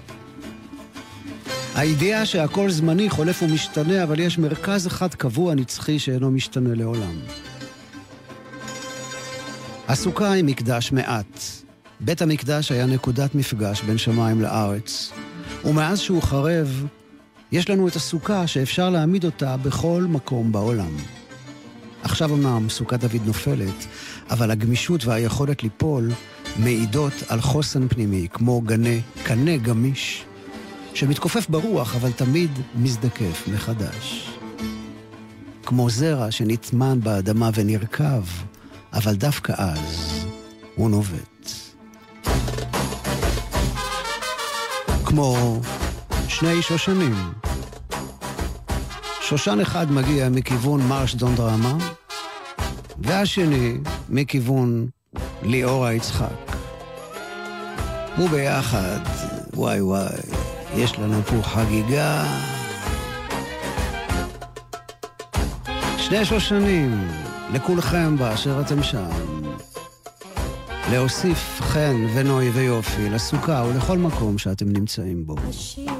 הידיעה 1.76 2.26
שהכל 2.26 2.70
זמני, 2.70 3.10
חולף 3.10 3.44
ומשתנה, 3.44 4.04
אבל 4.04 4.20
יש 4.20 4.38
מרכז 4.38 4.88
אחד 4.88 5.14
קבוע 5.14 5.56
נצחי 5.56 6.00
שאינו 6.00 6.32
משתנה 6.32 6.76
לעולם. 6.76 7.20
הסוכה 9.88 10.32
היא 10.32 10.44
מקדש 10.44 10.92
מעט. 10.92 11.40
בית 12.00 12.22
המקדש 12.22 12.72
היה 12.72 12.86
נקודת 12.86 13.36
מפגש 13.36 13.82
בין 13.82 13.98
שמיים 13.98 14.42
לארץ, 14.42 15.12
ומאז 15.66 16.00
שהוא 16.00 16.22
חרב, 16.22 16.86
יש 17.52 17.70
לנו 17.70 17.88
את 17.88 17.96
הסוכה 17.96 18.48
שאפשר 18.48 18.90
להעמיד 18.90 19.26
אותה 19.26 19.58
בכל 19.58 20.06
מקום 20.10 20.52
בעולם. 20.52 20.96
עכשיו 22.04 22.34
אמנם 22.34 22.70
סוכת 22.70 23.00
דוד 23.00 23.22
נופלת, 23.26 23.86
אבל 24.30 24.52
הגמישות 24.52 25.06
והיכולת 25.06 25.64
ליפול 25.64 26.12
מעידות 26.60 27.14
על 27.28 27.42
חוסן 27.42 27.88
פנימי, 27.88 28.28
כמו 28.34 28.62
גנה, 28.62 29.00
קנה 29.24 29.58
גמיש, 29.58 30.26
שמתכופף 30.94 31.50
ברוח, 31.50 31.96
אבל 31.96 32.12
תמיד 32.12 32.52
מזדקף 32.76 33.48
מחדש. 33.54 34.30
כמו 35.66 35.90
זרע 35.90 36.32
שנטמן 36.32 37.00
באדמה 37.02 37.50
ונרקב, 37.56 38.24
אבל 38.94 39.16
דווקא 39.16 39.54
אז 39.58 40.26
הוא 40.76 40.90
נובט. 40.90 41.52
כמו 45.06 45.60
שני 46.30 46.62
שושנים. 46.62 47.16
שושן 49.22 49.60
אחד 49.60 49.92
מגיע 49.92 50.30
מכיוון 50.30 50.82
מרש 50.82 51.16
דון 51.16 51.36
דרמה, 51.36 51.78
והשני 53.00 53.78
מכיוון 54.10 54.88
ליאורה 55.44 55.94
יצחק. 55.94 56.52
וביחד, 58.18 59.00
וואי 59.54 59.82
וואי, 59.82 60.20
יש 60.76 61.00
לנו 61.00 61.22
פה 61.24 61.42
חגיגה. 61.44 62.26
שני 65.98 66.26
שושנים, 66.26 67.08
לכולכם 67.54 68.18
באשר 68.18 68.62
אתם 68.62 68.84
שם. 68.84 69.10
להוסיף 70.92 71.62
חן 71.62 72.06
ונוי 72.16 72.50
ויופי 72.50 73.10
לסוכה 73.10 73.64
ולכל 73.68 73.98
מקום 73.98 74.38
שאתם 74.38 74.70
נמצאים 74.70 75.26
בו. 75.26 75.36
השיר, 75.50 75.99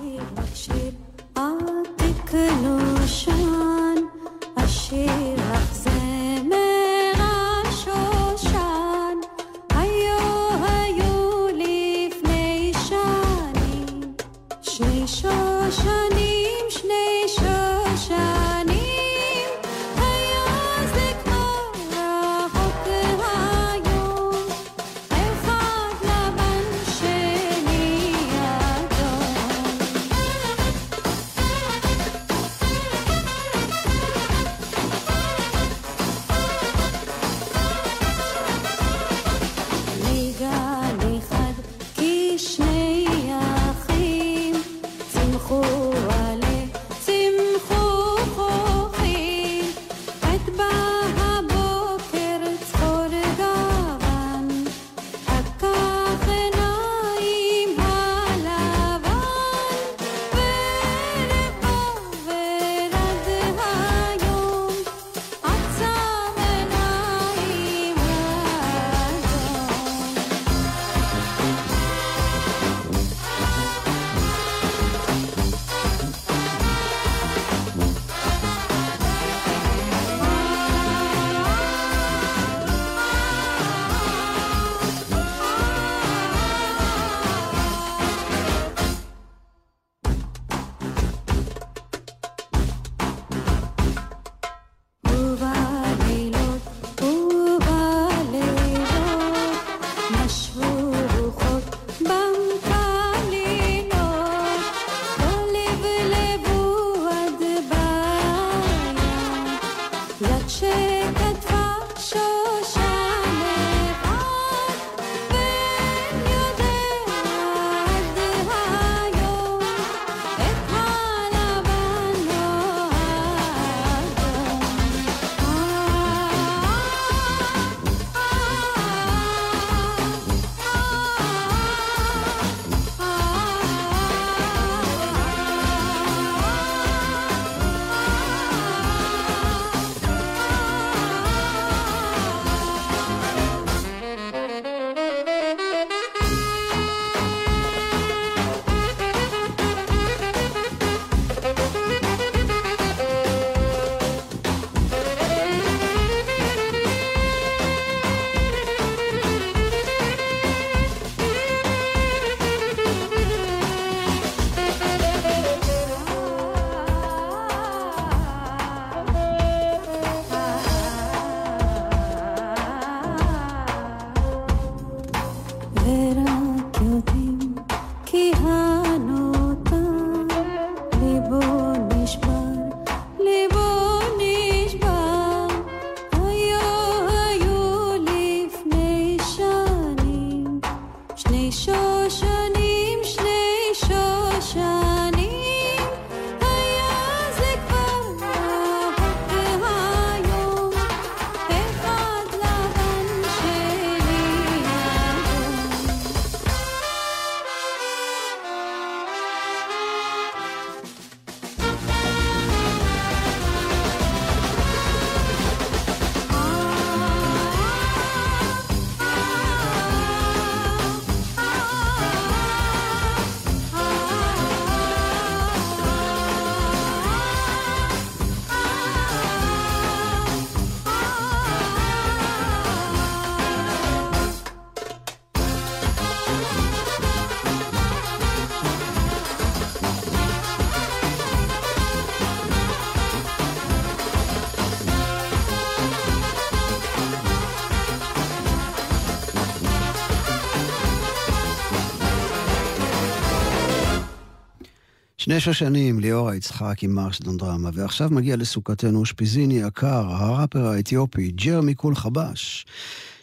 שני 255.30 255.40
שושנים, 255.40 256.00
ליאורה 256.00 256.36
יצחק 256.36 256.84
עם 256.84 256.96
מרש 256.96 257.20
דונדרמה, 257.20 257.70
ועכשיו 257.74 258.10
מגיע 258.12 258.36
לסוכתנו 258.36 259.00
אושפיזיני 259.00 259.54
יקר, 259.54 260.06
הראפר 260.10 260.68
האתיופי, 260.68 261.32
ג'רמי 261.32 261.74
קול 261.74 261.96
חבש, 261.96 262.66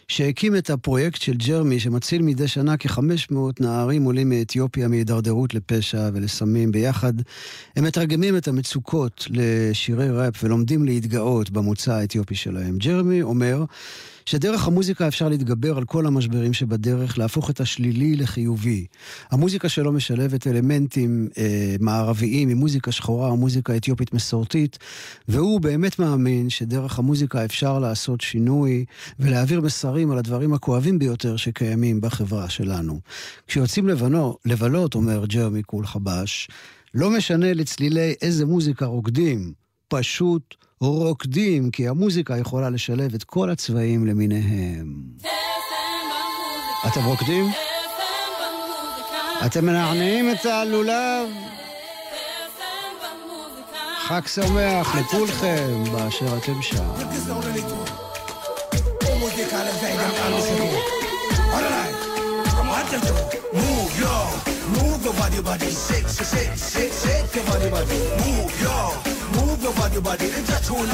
שהקים 0.07 0.55
את 0.55 0.69
הפרויקט 0.69 1.21
של 1.21 1.33
ג'רמי, 1.33 1.79
שמציל 1.79 2.21
מדי 2.21 2.47
שנה 2.47 2.77
כ-500 2.77 3.35
נערים 3.59 4.03
עולים 4.03 4.29
מאתיופיה 4.29 4.87
מהידרדרות 4.87 5.53
לפשע 5.53 6.09
ולסמים. 6.13 6.71
ביחד 6.71 7.13
הם 7.75 7.83
מתרגמים 7.83 8.37
את 8.37 8.47
המצוקות 8.47 9.27
לשירי 9.29 10.09
ראפ 10.09 10.43
ולומדים 10.43 10.85
להתגאות 10.85 11.49
במוצא 11.49 11.93
האתיופי 11.93 12.35
שלהם. 12.35 12.77
ג'רמי 12.77 13.21
אומר 13.21 13.63
שדרך 14.27 14.67
המוזיקה 14.67 15.07
אפשר 15.07 15.29
להתגבר 15.29 15.77
על 15.77 15.85
כל 15.85 16.05
המשברים 16.05 16.53
שבדרך, 16.53 17.17
להפוך 17.17 17.49
את 17.49 17.61
השלילי 17.61 18.15
לחיובי. 18.15 18.85
המוזיקה 19.31 19.69
שלו 19.69 19.91
משלבת 19.91 20.47
אלמנטים 20.47 21.27
אה, 21.37 21.75
מערביים 21.79 22.49
עם 22.49 22.57
מוזיקה 22.57 22.91
שחורה 22.91 23.35
מוזיקה 23.35 23.77
אתיופית 23.77 24.13
מסורתית, 24.13 24.77
והוא 25.27 25.61
באמת 25.61 25.99
מאמין 25.99 26.49
שדרך 26.49 26.99
המוזיקה 26.99 27.45
אפשר 27.45 27.79
לעשות 27.79 28.21
שינוי 28.21 28.85
ולהעביר 29.19 29.61
מסרים 29.61 30.11
על 30.11 30.17
הדברים 30.17 30.53
הכואבים 30.53 30.99
ביותר 30.99 31.35
שקיימים 31.37 32.01
בחברה 32.01 32.49
שלנו. 32.49 32.99
כשיוצאים 33.47 33.87
לבנו, 33.87 34.37
לבלות, 34.45 34.95
אומר 34.95 35.25
ג'רמי 35.25 35.63
קול 35.63 35.85
חבש, 35.85 36.47
לא 36.93 37.09
משנה 37.09 37.53
לצלילי 37.53 38.13
איזה 38.21 38.45
מוזיקה 38.45 38.85
רוקדים, 38.85 39.53
פשוט 39.87 40.55
רוקדים, 40.81 41.71
כי 41.71 41.87
המוזיקה 41.87 42.37
יכולה 42.37 42.69
לשלב 42.69 43.13
את 43.13 43.23
כל 43.23 43.49
הצבעים 43.49 44.07
למיניהם. 44.07 44.93
אתם 46.87 47.05
רוקדים? 47.05 47.45
אתם 49.45 49.65
מנענעים 49.65 50.31
את 50.31 50.45
הלולב? 50.45 51.29
חג 54.07 54.27
שמח 54.27 54.95
לכולכם 54.95 55.83
באשר 55.91 56.37
אתם 56.37 56.61
שם. 56.61 56.83
Move, 59.17 59.33
yo, 62.93 63.53
move 63.53 63.56
your 65.07 65.15
body, 65.15 65.41
body, 65.41 65.69
shake, 65.69 66.03
shake, 66.05 66.27
shake, 66.27 66.57
shake, 66.61 66.91
shake 66.93 67.35
your 67.35 67.45
body, 67.47 67.69
body. 67.71 67.97
Move, 68.19 68.51
yo, 68.59 68.75
move 69.35 69.61
your 69.63 69.73
body, 69.73 69.99
body. 70.01 70.27
እጃችሁን 70.39 70.89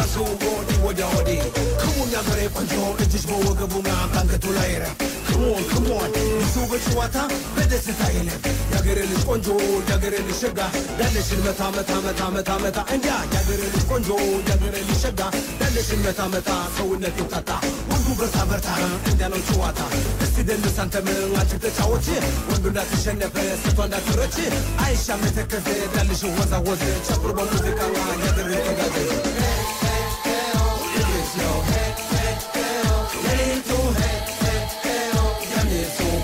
ወዲህ 0.49 0.77
ወዲያ 0.85 1.05
ወዲህ 1.15 1.39
ክሙን 1.81 2.09
ያገሬ 2.15 2.39
ቆንጆ 2.55 2.73
እጅሽ 3.03 3.23
በወገቡና 3.29 3.89
ከአንገቱ 4.13 4.45
ላይ 4.57 4.71
ረፍ 4.83 4.97
ክሞን 5.29 5.63
ክሞን 5.71 6.11
ብዙ 6.39 6.55
በጨዋታ 6.71 7.17
በደስታ 7.55 8.01
የለም 8.15 8.41
ያገሬ 8.75 8.99
ልጅ 9.11 9.23
ቆንጆ 9.29 9.47
ያገሬ 9.91 10.13
ልጅ 10.27 10.37
ሸጋ 10.43 10.59
ያለሽን 11.01 11.41
መታ 11.45 11.61
መታ 11.77 11.91
መታ 12.05 12.21
መታ 12.35 12.51
መታ 12.65 12.79
እንዲያ 12.95 13.15
ያገሬ 13.35 13.61
ልጅ 13.65 13.83
ቆንጆ 13.91 14.09
ያገሬ 14.51 14.75
ልጅ 14.89 14.99
ሸጋ 15.05 15.21
ያለሽን 15.63 16.01
መታ 16.05 16.21
መታ 16.35 16.49
ሰውነት 16.77 17.17
ይውጣጣ 17.21 17.49
ወንዱ 17.91 18.07
በርታ 18.21 18.37
በርታ 18.51 18.69
እንዲያ 19.11 19.29
ነው 19.33 19.41
ጨዋታ 19.49 19.81
እስቲ 20.25 20.45
ደንስ 20.49 20.77
አንተም 20.83 21.07
አንቺ 21.41 21.51
ተጫወች 21.65 22.07
ወንዱ 22.51 22.65
እንዳትሸነፈ 22.71 23.35
ሴቷ 23.63 23.79
እንዳትረች 24.02 24.36
አይሻም 24.84 25.20
የተከዘ 25.26 25.66
ያለሽ 25.96 26.22
ወዛወዝ 26.32 26.82
ጨፍር 27.08 27.30
በሙዚቃ 27.36 27.78
ያገሬ 28.22 28.50
ተጋዘ 28.68 28.96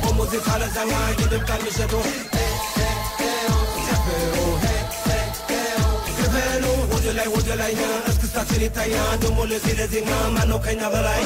በሙዚቃ 0.04 0.46
ለዛኛ 0.60 0.92
ይደምቃል 1.12 1.60
ምሸቶ 1.64 1.94
ጨፍሩ 3.86 4.34
ክፈሉ 6.08 6.64
ወደ 6.92 7.06
ላይ 7.18 7.28
ወደ 7.34 7.48
ላይ 7.60 7.74
እስክስታችን 8.10 8.64
ይታያ 8.66 8.96
ደሞ 9.24 9.38
ለዚህ 9.50 9.76
ለዜማ 9.80 10.10
ማነው 10.36 10.60
ከኛ 10.66 10.82
በላይ 10.94 11.22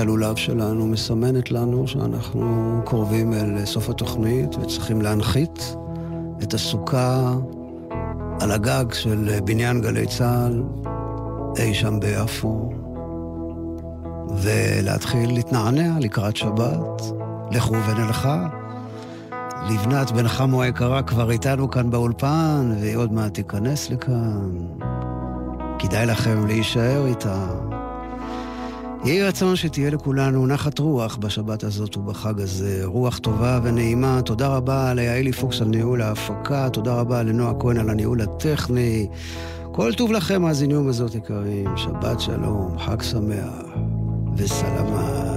הלולב 0.00 0.36
שלנו 0.36 0.86
מסמנת 0.86 1.50
לנו 1.50 1.88
שאנחנו 1.88 2.80
קרובים 2.86 3.32
אל 3.32 3.64
סוף 3.64 3.90
התוכנית 3.90 4.56
וצריכים 4.56 5.02
להנחית 5.02 5.76
את 6.42 6.54
הסוכה 6.54 7.34
על 8.40 8.50
הגג 8.50 8.92
של 8.92 9.38
בניין 9.44 9.80
גלי 9.80 10.06
צה"ל 10.06 10.62
אי 11.58 11.74
שם 11.74 12.00
ביפו 12.00 12.72
ולהתחיל 14.42 15.32
להתנענע 15.32 15.98
לקראת 16.00 16.36
שבת. 16.36 17.02
לכו 17.50 17.74
ונלכה. 17.74 18.48
לבנת 19.70 20.10
בן 20.10 20.28
חמו 20.28 20.62
היקרה 20.62 21.02
כבר 21.02 21.30
איתנו 21.30 21.70
כאן 21.70 21.90
באולפן 21.90 22.72
והיא 22.80 22.96
עוד 22.96 23.12
מעט 23.12 23.34
תיכנס 23.34 23.90
לכאן. 23.90 24.50
כדאי 25.78 26.06
לכם 26.06 26.46
להישאר 26.46 27.06
איתה. 27.06 27.69
יהי 29.04 29.22
רצון 29.22 29.56
שתהיה 29.56 29.90
לכולנו 29.90 30.46
נחת 30.46 30.78
רוח 30.78 31.16
בשבת 31.16 31.64
הזאת 31.64 31.96
ובחג 31.96 32.40
הזה. 32.40 32.80
רוח 32.84 33.18
טובה 33.18 33.60
ונעימה. 33.62 34.22
תודה 34.22 34.48
רבה 34.48 34.94
ליעלי 34.94 35.32
פוקס 35.32 35.60
על 35.60 35.68
ניהול 35.68 36.02
ההפקה, 36.02 36.70
תודה 36.70 36.94
רבה 36.94 37.22
לנועה 37.22 37.54
כהן 37.60 37.76
על 37.76 37.90
הניהול 37.90 38.20
הטכני. 38.20 39.08
כל 39.72 39.94
טוב 39.94 40.12
לכם, 40.12 40.42
מאזינים 40.42 40.88
הזאת 40.88 41.14
יקרים. 41.14 41.76
שבת 41.76 42.20
שלום, 42.20 42.78
חג 42.78 43.02
שמח 43.02 43.64
וסלמת. 44.36 45.29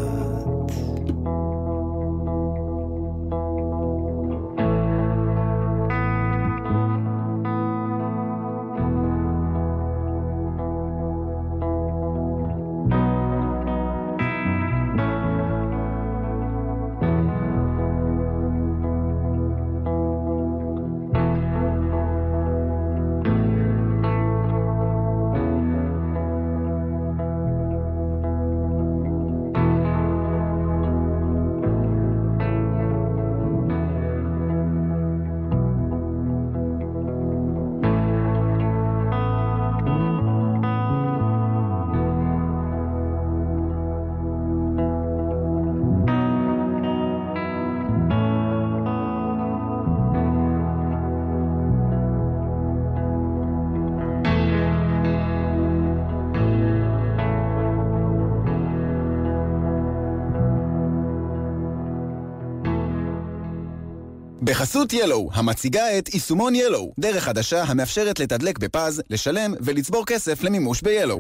בחסות 64.84 65.04
ילו, 65.04 65.30
המציגה 65.34 65.98
את 65.98 66.14
יישומון 66.14 66.56
ילו, 66.56 66.94
דרך 67.00 67.24
חדשה 67.24 67.64
המאפשרת 67.64 68.20
לתדלק 68.20 68.60
בפז, 68.60 69.02
לשלם 69.10 69.54
ולצבור 69.62 70.06
כסף 70.06 70.44
למימוש 70.44 70.82
ב-Yellow. 70.82 71.20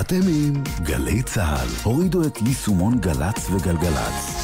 אתם 0.00 0.20
עם 0.28 0.62
גלי 0.82 1.22
צה"ל. 1.22 1.68
הורידו 1.82 2.26
את 2.26 2.38
יישומון 2.46 2.98
גל"צ 3.00 3.50
וגלגלצ. 3.50 4.35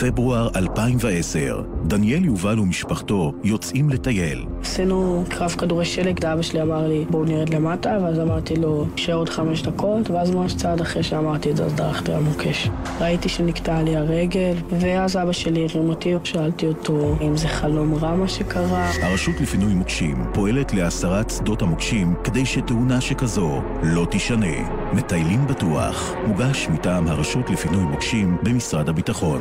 פברואר 0.00 0.48
2010, 0.56 1.62
דניאל 1.84 2.24
יובל 2.24 2.60
ומשפחתו 2.60 3.32
יוצאים 3.44 3.90
לטייל. 3.90 4.44
עשינו 4.62 5.24
קרב 5.28 5.50
כדורי 5.50 5.84
שלג, 5.84 6.24
אבא 6.24 6.42
שלי 6.42 6.62
אמר 6.62 6.88
לי 6.88 7.04
בואו 7.10 7.24
נרד 7.24 7.48
למטה, 7.48 7.98
ואז 8.02 8.18
אמרתי 8.18 8.56
לו 8.56 8.86
שיהיה 8.96 9.16
עוד 9.16 9.28
חמש 9.28 9.62
דקות, 9.62 10.10
ואז 10.10 10.30
ממש 10.30 10.54
צעד 10.54 10.80
אחרי 10.80 11.02
שאמרתי 11.02 11.50
את 11.50 11.56
זה, 11.56 11.64
אז 11.64 11.74
דרכתי 11.74 12.12
על 12.12 12.22
מוקש. 12.22 12.68
ראיתי 13.00 13.28
שנקטעה 13.28 13.82
לי 13.82 13.96
הרגל, 13.96 14.54
ואז 14.70 15.16
אבא 15.16 15.32
שלי 15.32 15.66
הרים 15.74 15.88
אותי, 15.88 16.14
שאלתי 16.24 16.66
אותו 16.66 17.16
אם 17.20 17.36
זה 17.36 17.48
חלום 17.48 17.94
רע 17.94 18.14
מה 18.14 18.28
שקרה. 18.28 18.90
הרשות 19.02 19.40
לפינוי 19.40 19.74
מוקשים 19.74 20.24
פועלת 20.34 20.74
להסרת 20.74 21.30
שדות 21.30 21.62
המוקשים 21.62 22.14
כדי 22.24 22.46
שתאונה 22.46 23.00
שכזו 23.00 23.62
לא 23.82 24.06
תישנה. 24.10 24.70
מטיילים 24.92 25.46
בטוח, 25.46 26.12
מוגש 26.26 26.68
מטעם 26.68 27.08
הרשות 27.08 27.50
לפינוי 27.50 27.84
מוקשים 27.84 28.36
במשרד 28.42 28.88
הביטחון. 28.88 29.40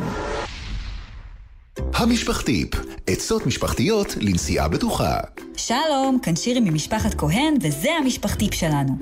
המשפחתיפ, 1.99 2.69
עצות 3.07 3.45
משפחתיות 3.45 4.15
לנסיעה 4.21 4.67
בטוחה. 4.67 5.17
שלום, 5.57 6.19
כאן 6.23 6.35
שירי 6.35 6.59
ממשפחת 6.59 7.13
כהן, 7.13 7.53
וזה 7.61 7.89
המשפחתיפ 7.91 8.53
שלנו. 8.53 8.93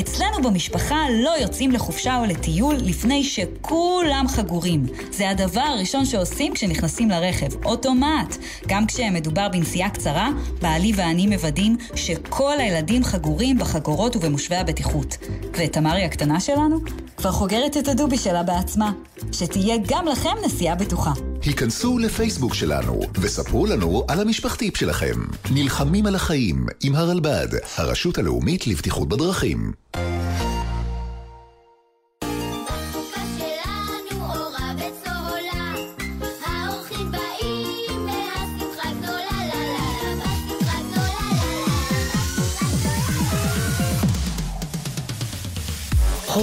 אצלנו 0.00 0.42
במשפחה 0.42 0.96
לא 1.22 1.30
יוצאים 1.40 1.72
לחופשה 1.72 2.18
או 2.18 2.24
לטיול 2.24 2.74
לפני 2.74 3.24
שכולם 3.24 4.24
חגורים. 4.28 4.86
זה 5.10 5.30
הדבר 5.30 5.60
הראשון 5.60 6.04
שעושים 6.04 6.54
כשנכנסים 6.54 7.10
לרכב, 7.10 7.64
אוטומט. 7.64 8.36
גם 8.66 8.86
כשמדובר 8.86 9.48
בנסיעה 9.48 9.90
קצרה, 9.90 10.28
בעלי 10.62 10.92
ואני 10.96 11.26
מוודאים 11.26 11.76
שכל 11.94 12.54
הילדים 12.58 13.04
חגורים 13.04 13.58
בחגורות 13.58 14.16
ובמושבי 14.16 14.56
הבטיחות. 14.56 15.16
ותמרי 15.52 16.04
הקטנה 16.04 16.40
שלנו 16.40 16.80
כבר 17.16 17.30
חוגרת 17.30 17.76
את 17.76 17.88
הדובי 17.88 18.18
שלה 18.18 18.42
בעצמה. 18.42 18.92
שתהיה 19.32 19.76
גם 19.88 20.06
לכם 20.06 20.34
נסיעה 20.44 20.74
בטוחה. 20.74 21.12
היכנסו 21.42 21.98
לפייסבוק 21.98 22.54
שלנו 22.54 23.00
וספרו 23.20 23.66
לנו 23.66 24.04
על 24.08 24.20
המשפחתיפ 24.20 24.76
שלכם. 24.76 25.14
נלחמים 25.50 26.06
על 26.06 26.14
החיים 26.14 26.66
עם 26.82 26.94
הרלב"ד, 26.94 27.48
הרשות 27.76 28.18
הלאומית 28.18 28.66
לבטיחות 28.66 29.08
בדרכים. 29.08 29.72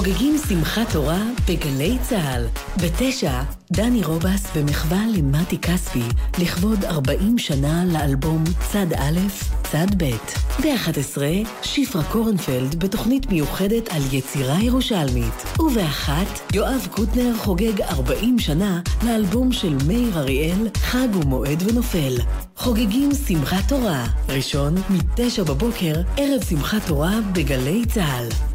חוגגים 0.06 0.38
שמחת 0.50 0.92
תורה 0.92 1.22
בגלי 1.50 1.98
צה"ל. 2.02 2.46
בתשע, 2.78 3.42
דני 3.72 4.04
רובס 4.04 4.48
במחווה 4.56 5.04
למתי 5.18 5.58
כספי, 5.58 6.04
לכבוד 6.40 6.86
40 6.86 7.38
שנה 7.38 7.86
לאלבום 7.86 8.44
צד 8.72 8.94
א', 8.94 9.20
צד 9.64 10.04
ב'. 10.04 10.12
ב-11, 10.62 11.18
שפרה 11.64 12.04
קורנפלד 12.04 12.76
בתוכנית 12.84 13.32
מיוחדת 13.32 13.90
על 13.90 14.02
יצירה 14.12 14.58
ירושלמית. 14.62 15.60
ובאחת, 15.60 16.54
יואב 16.54 16.88
קוטנר 16.92 17.34
חוגג 17.38 17.82
40 17.82 18.40
שנה 18.40 18.82
לאלבום 19.06 19.52
של 19.52 19.78
מאיר 19.88 20.20
אריאל, 20.20 20.68
חג 20.76 21.16
ומועד 21.16 21.64
ונופל. 21.70 22.14
חוגגים 22.58 23.10
שמחת 23.28 23.70
תורה, 23.70 24.06
ראשון, 24.30 24.76
מתשע 24.90 25.44
בבוקר, 25.44 25.94
ערב 26.18 26.44
שמחת 26.50 26.88
תורה 26.88 27.20
בגלי 27.34 27.86
צה"ל. 27.86 28.55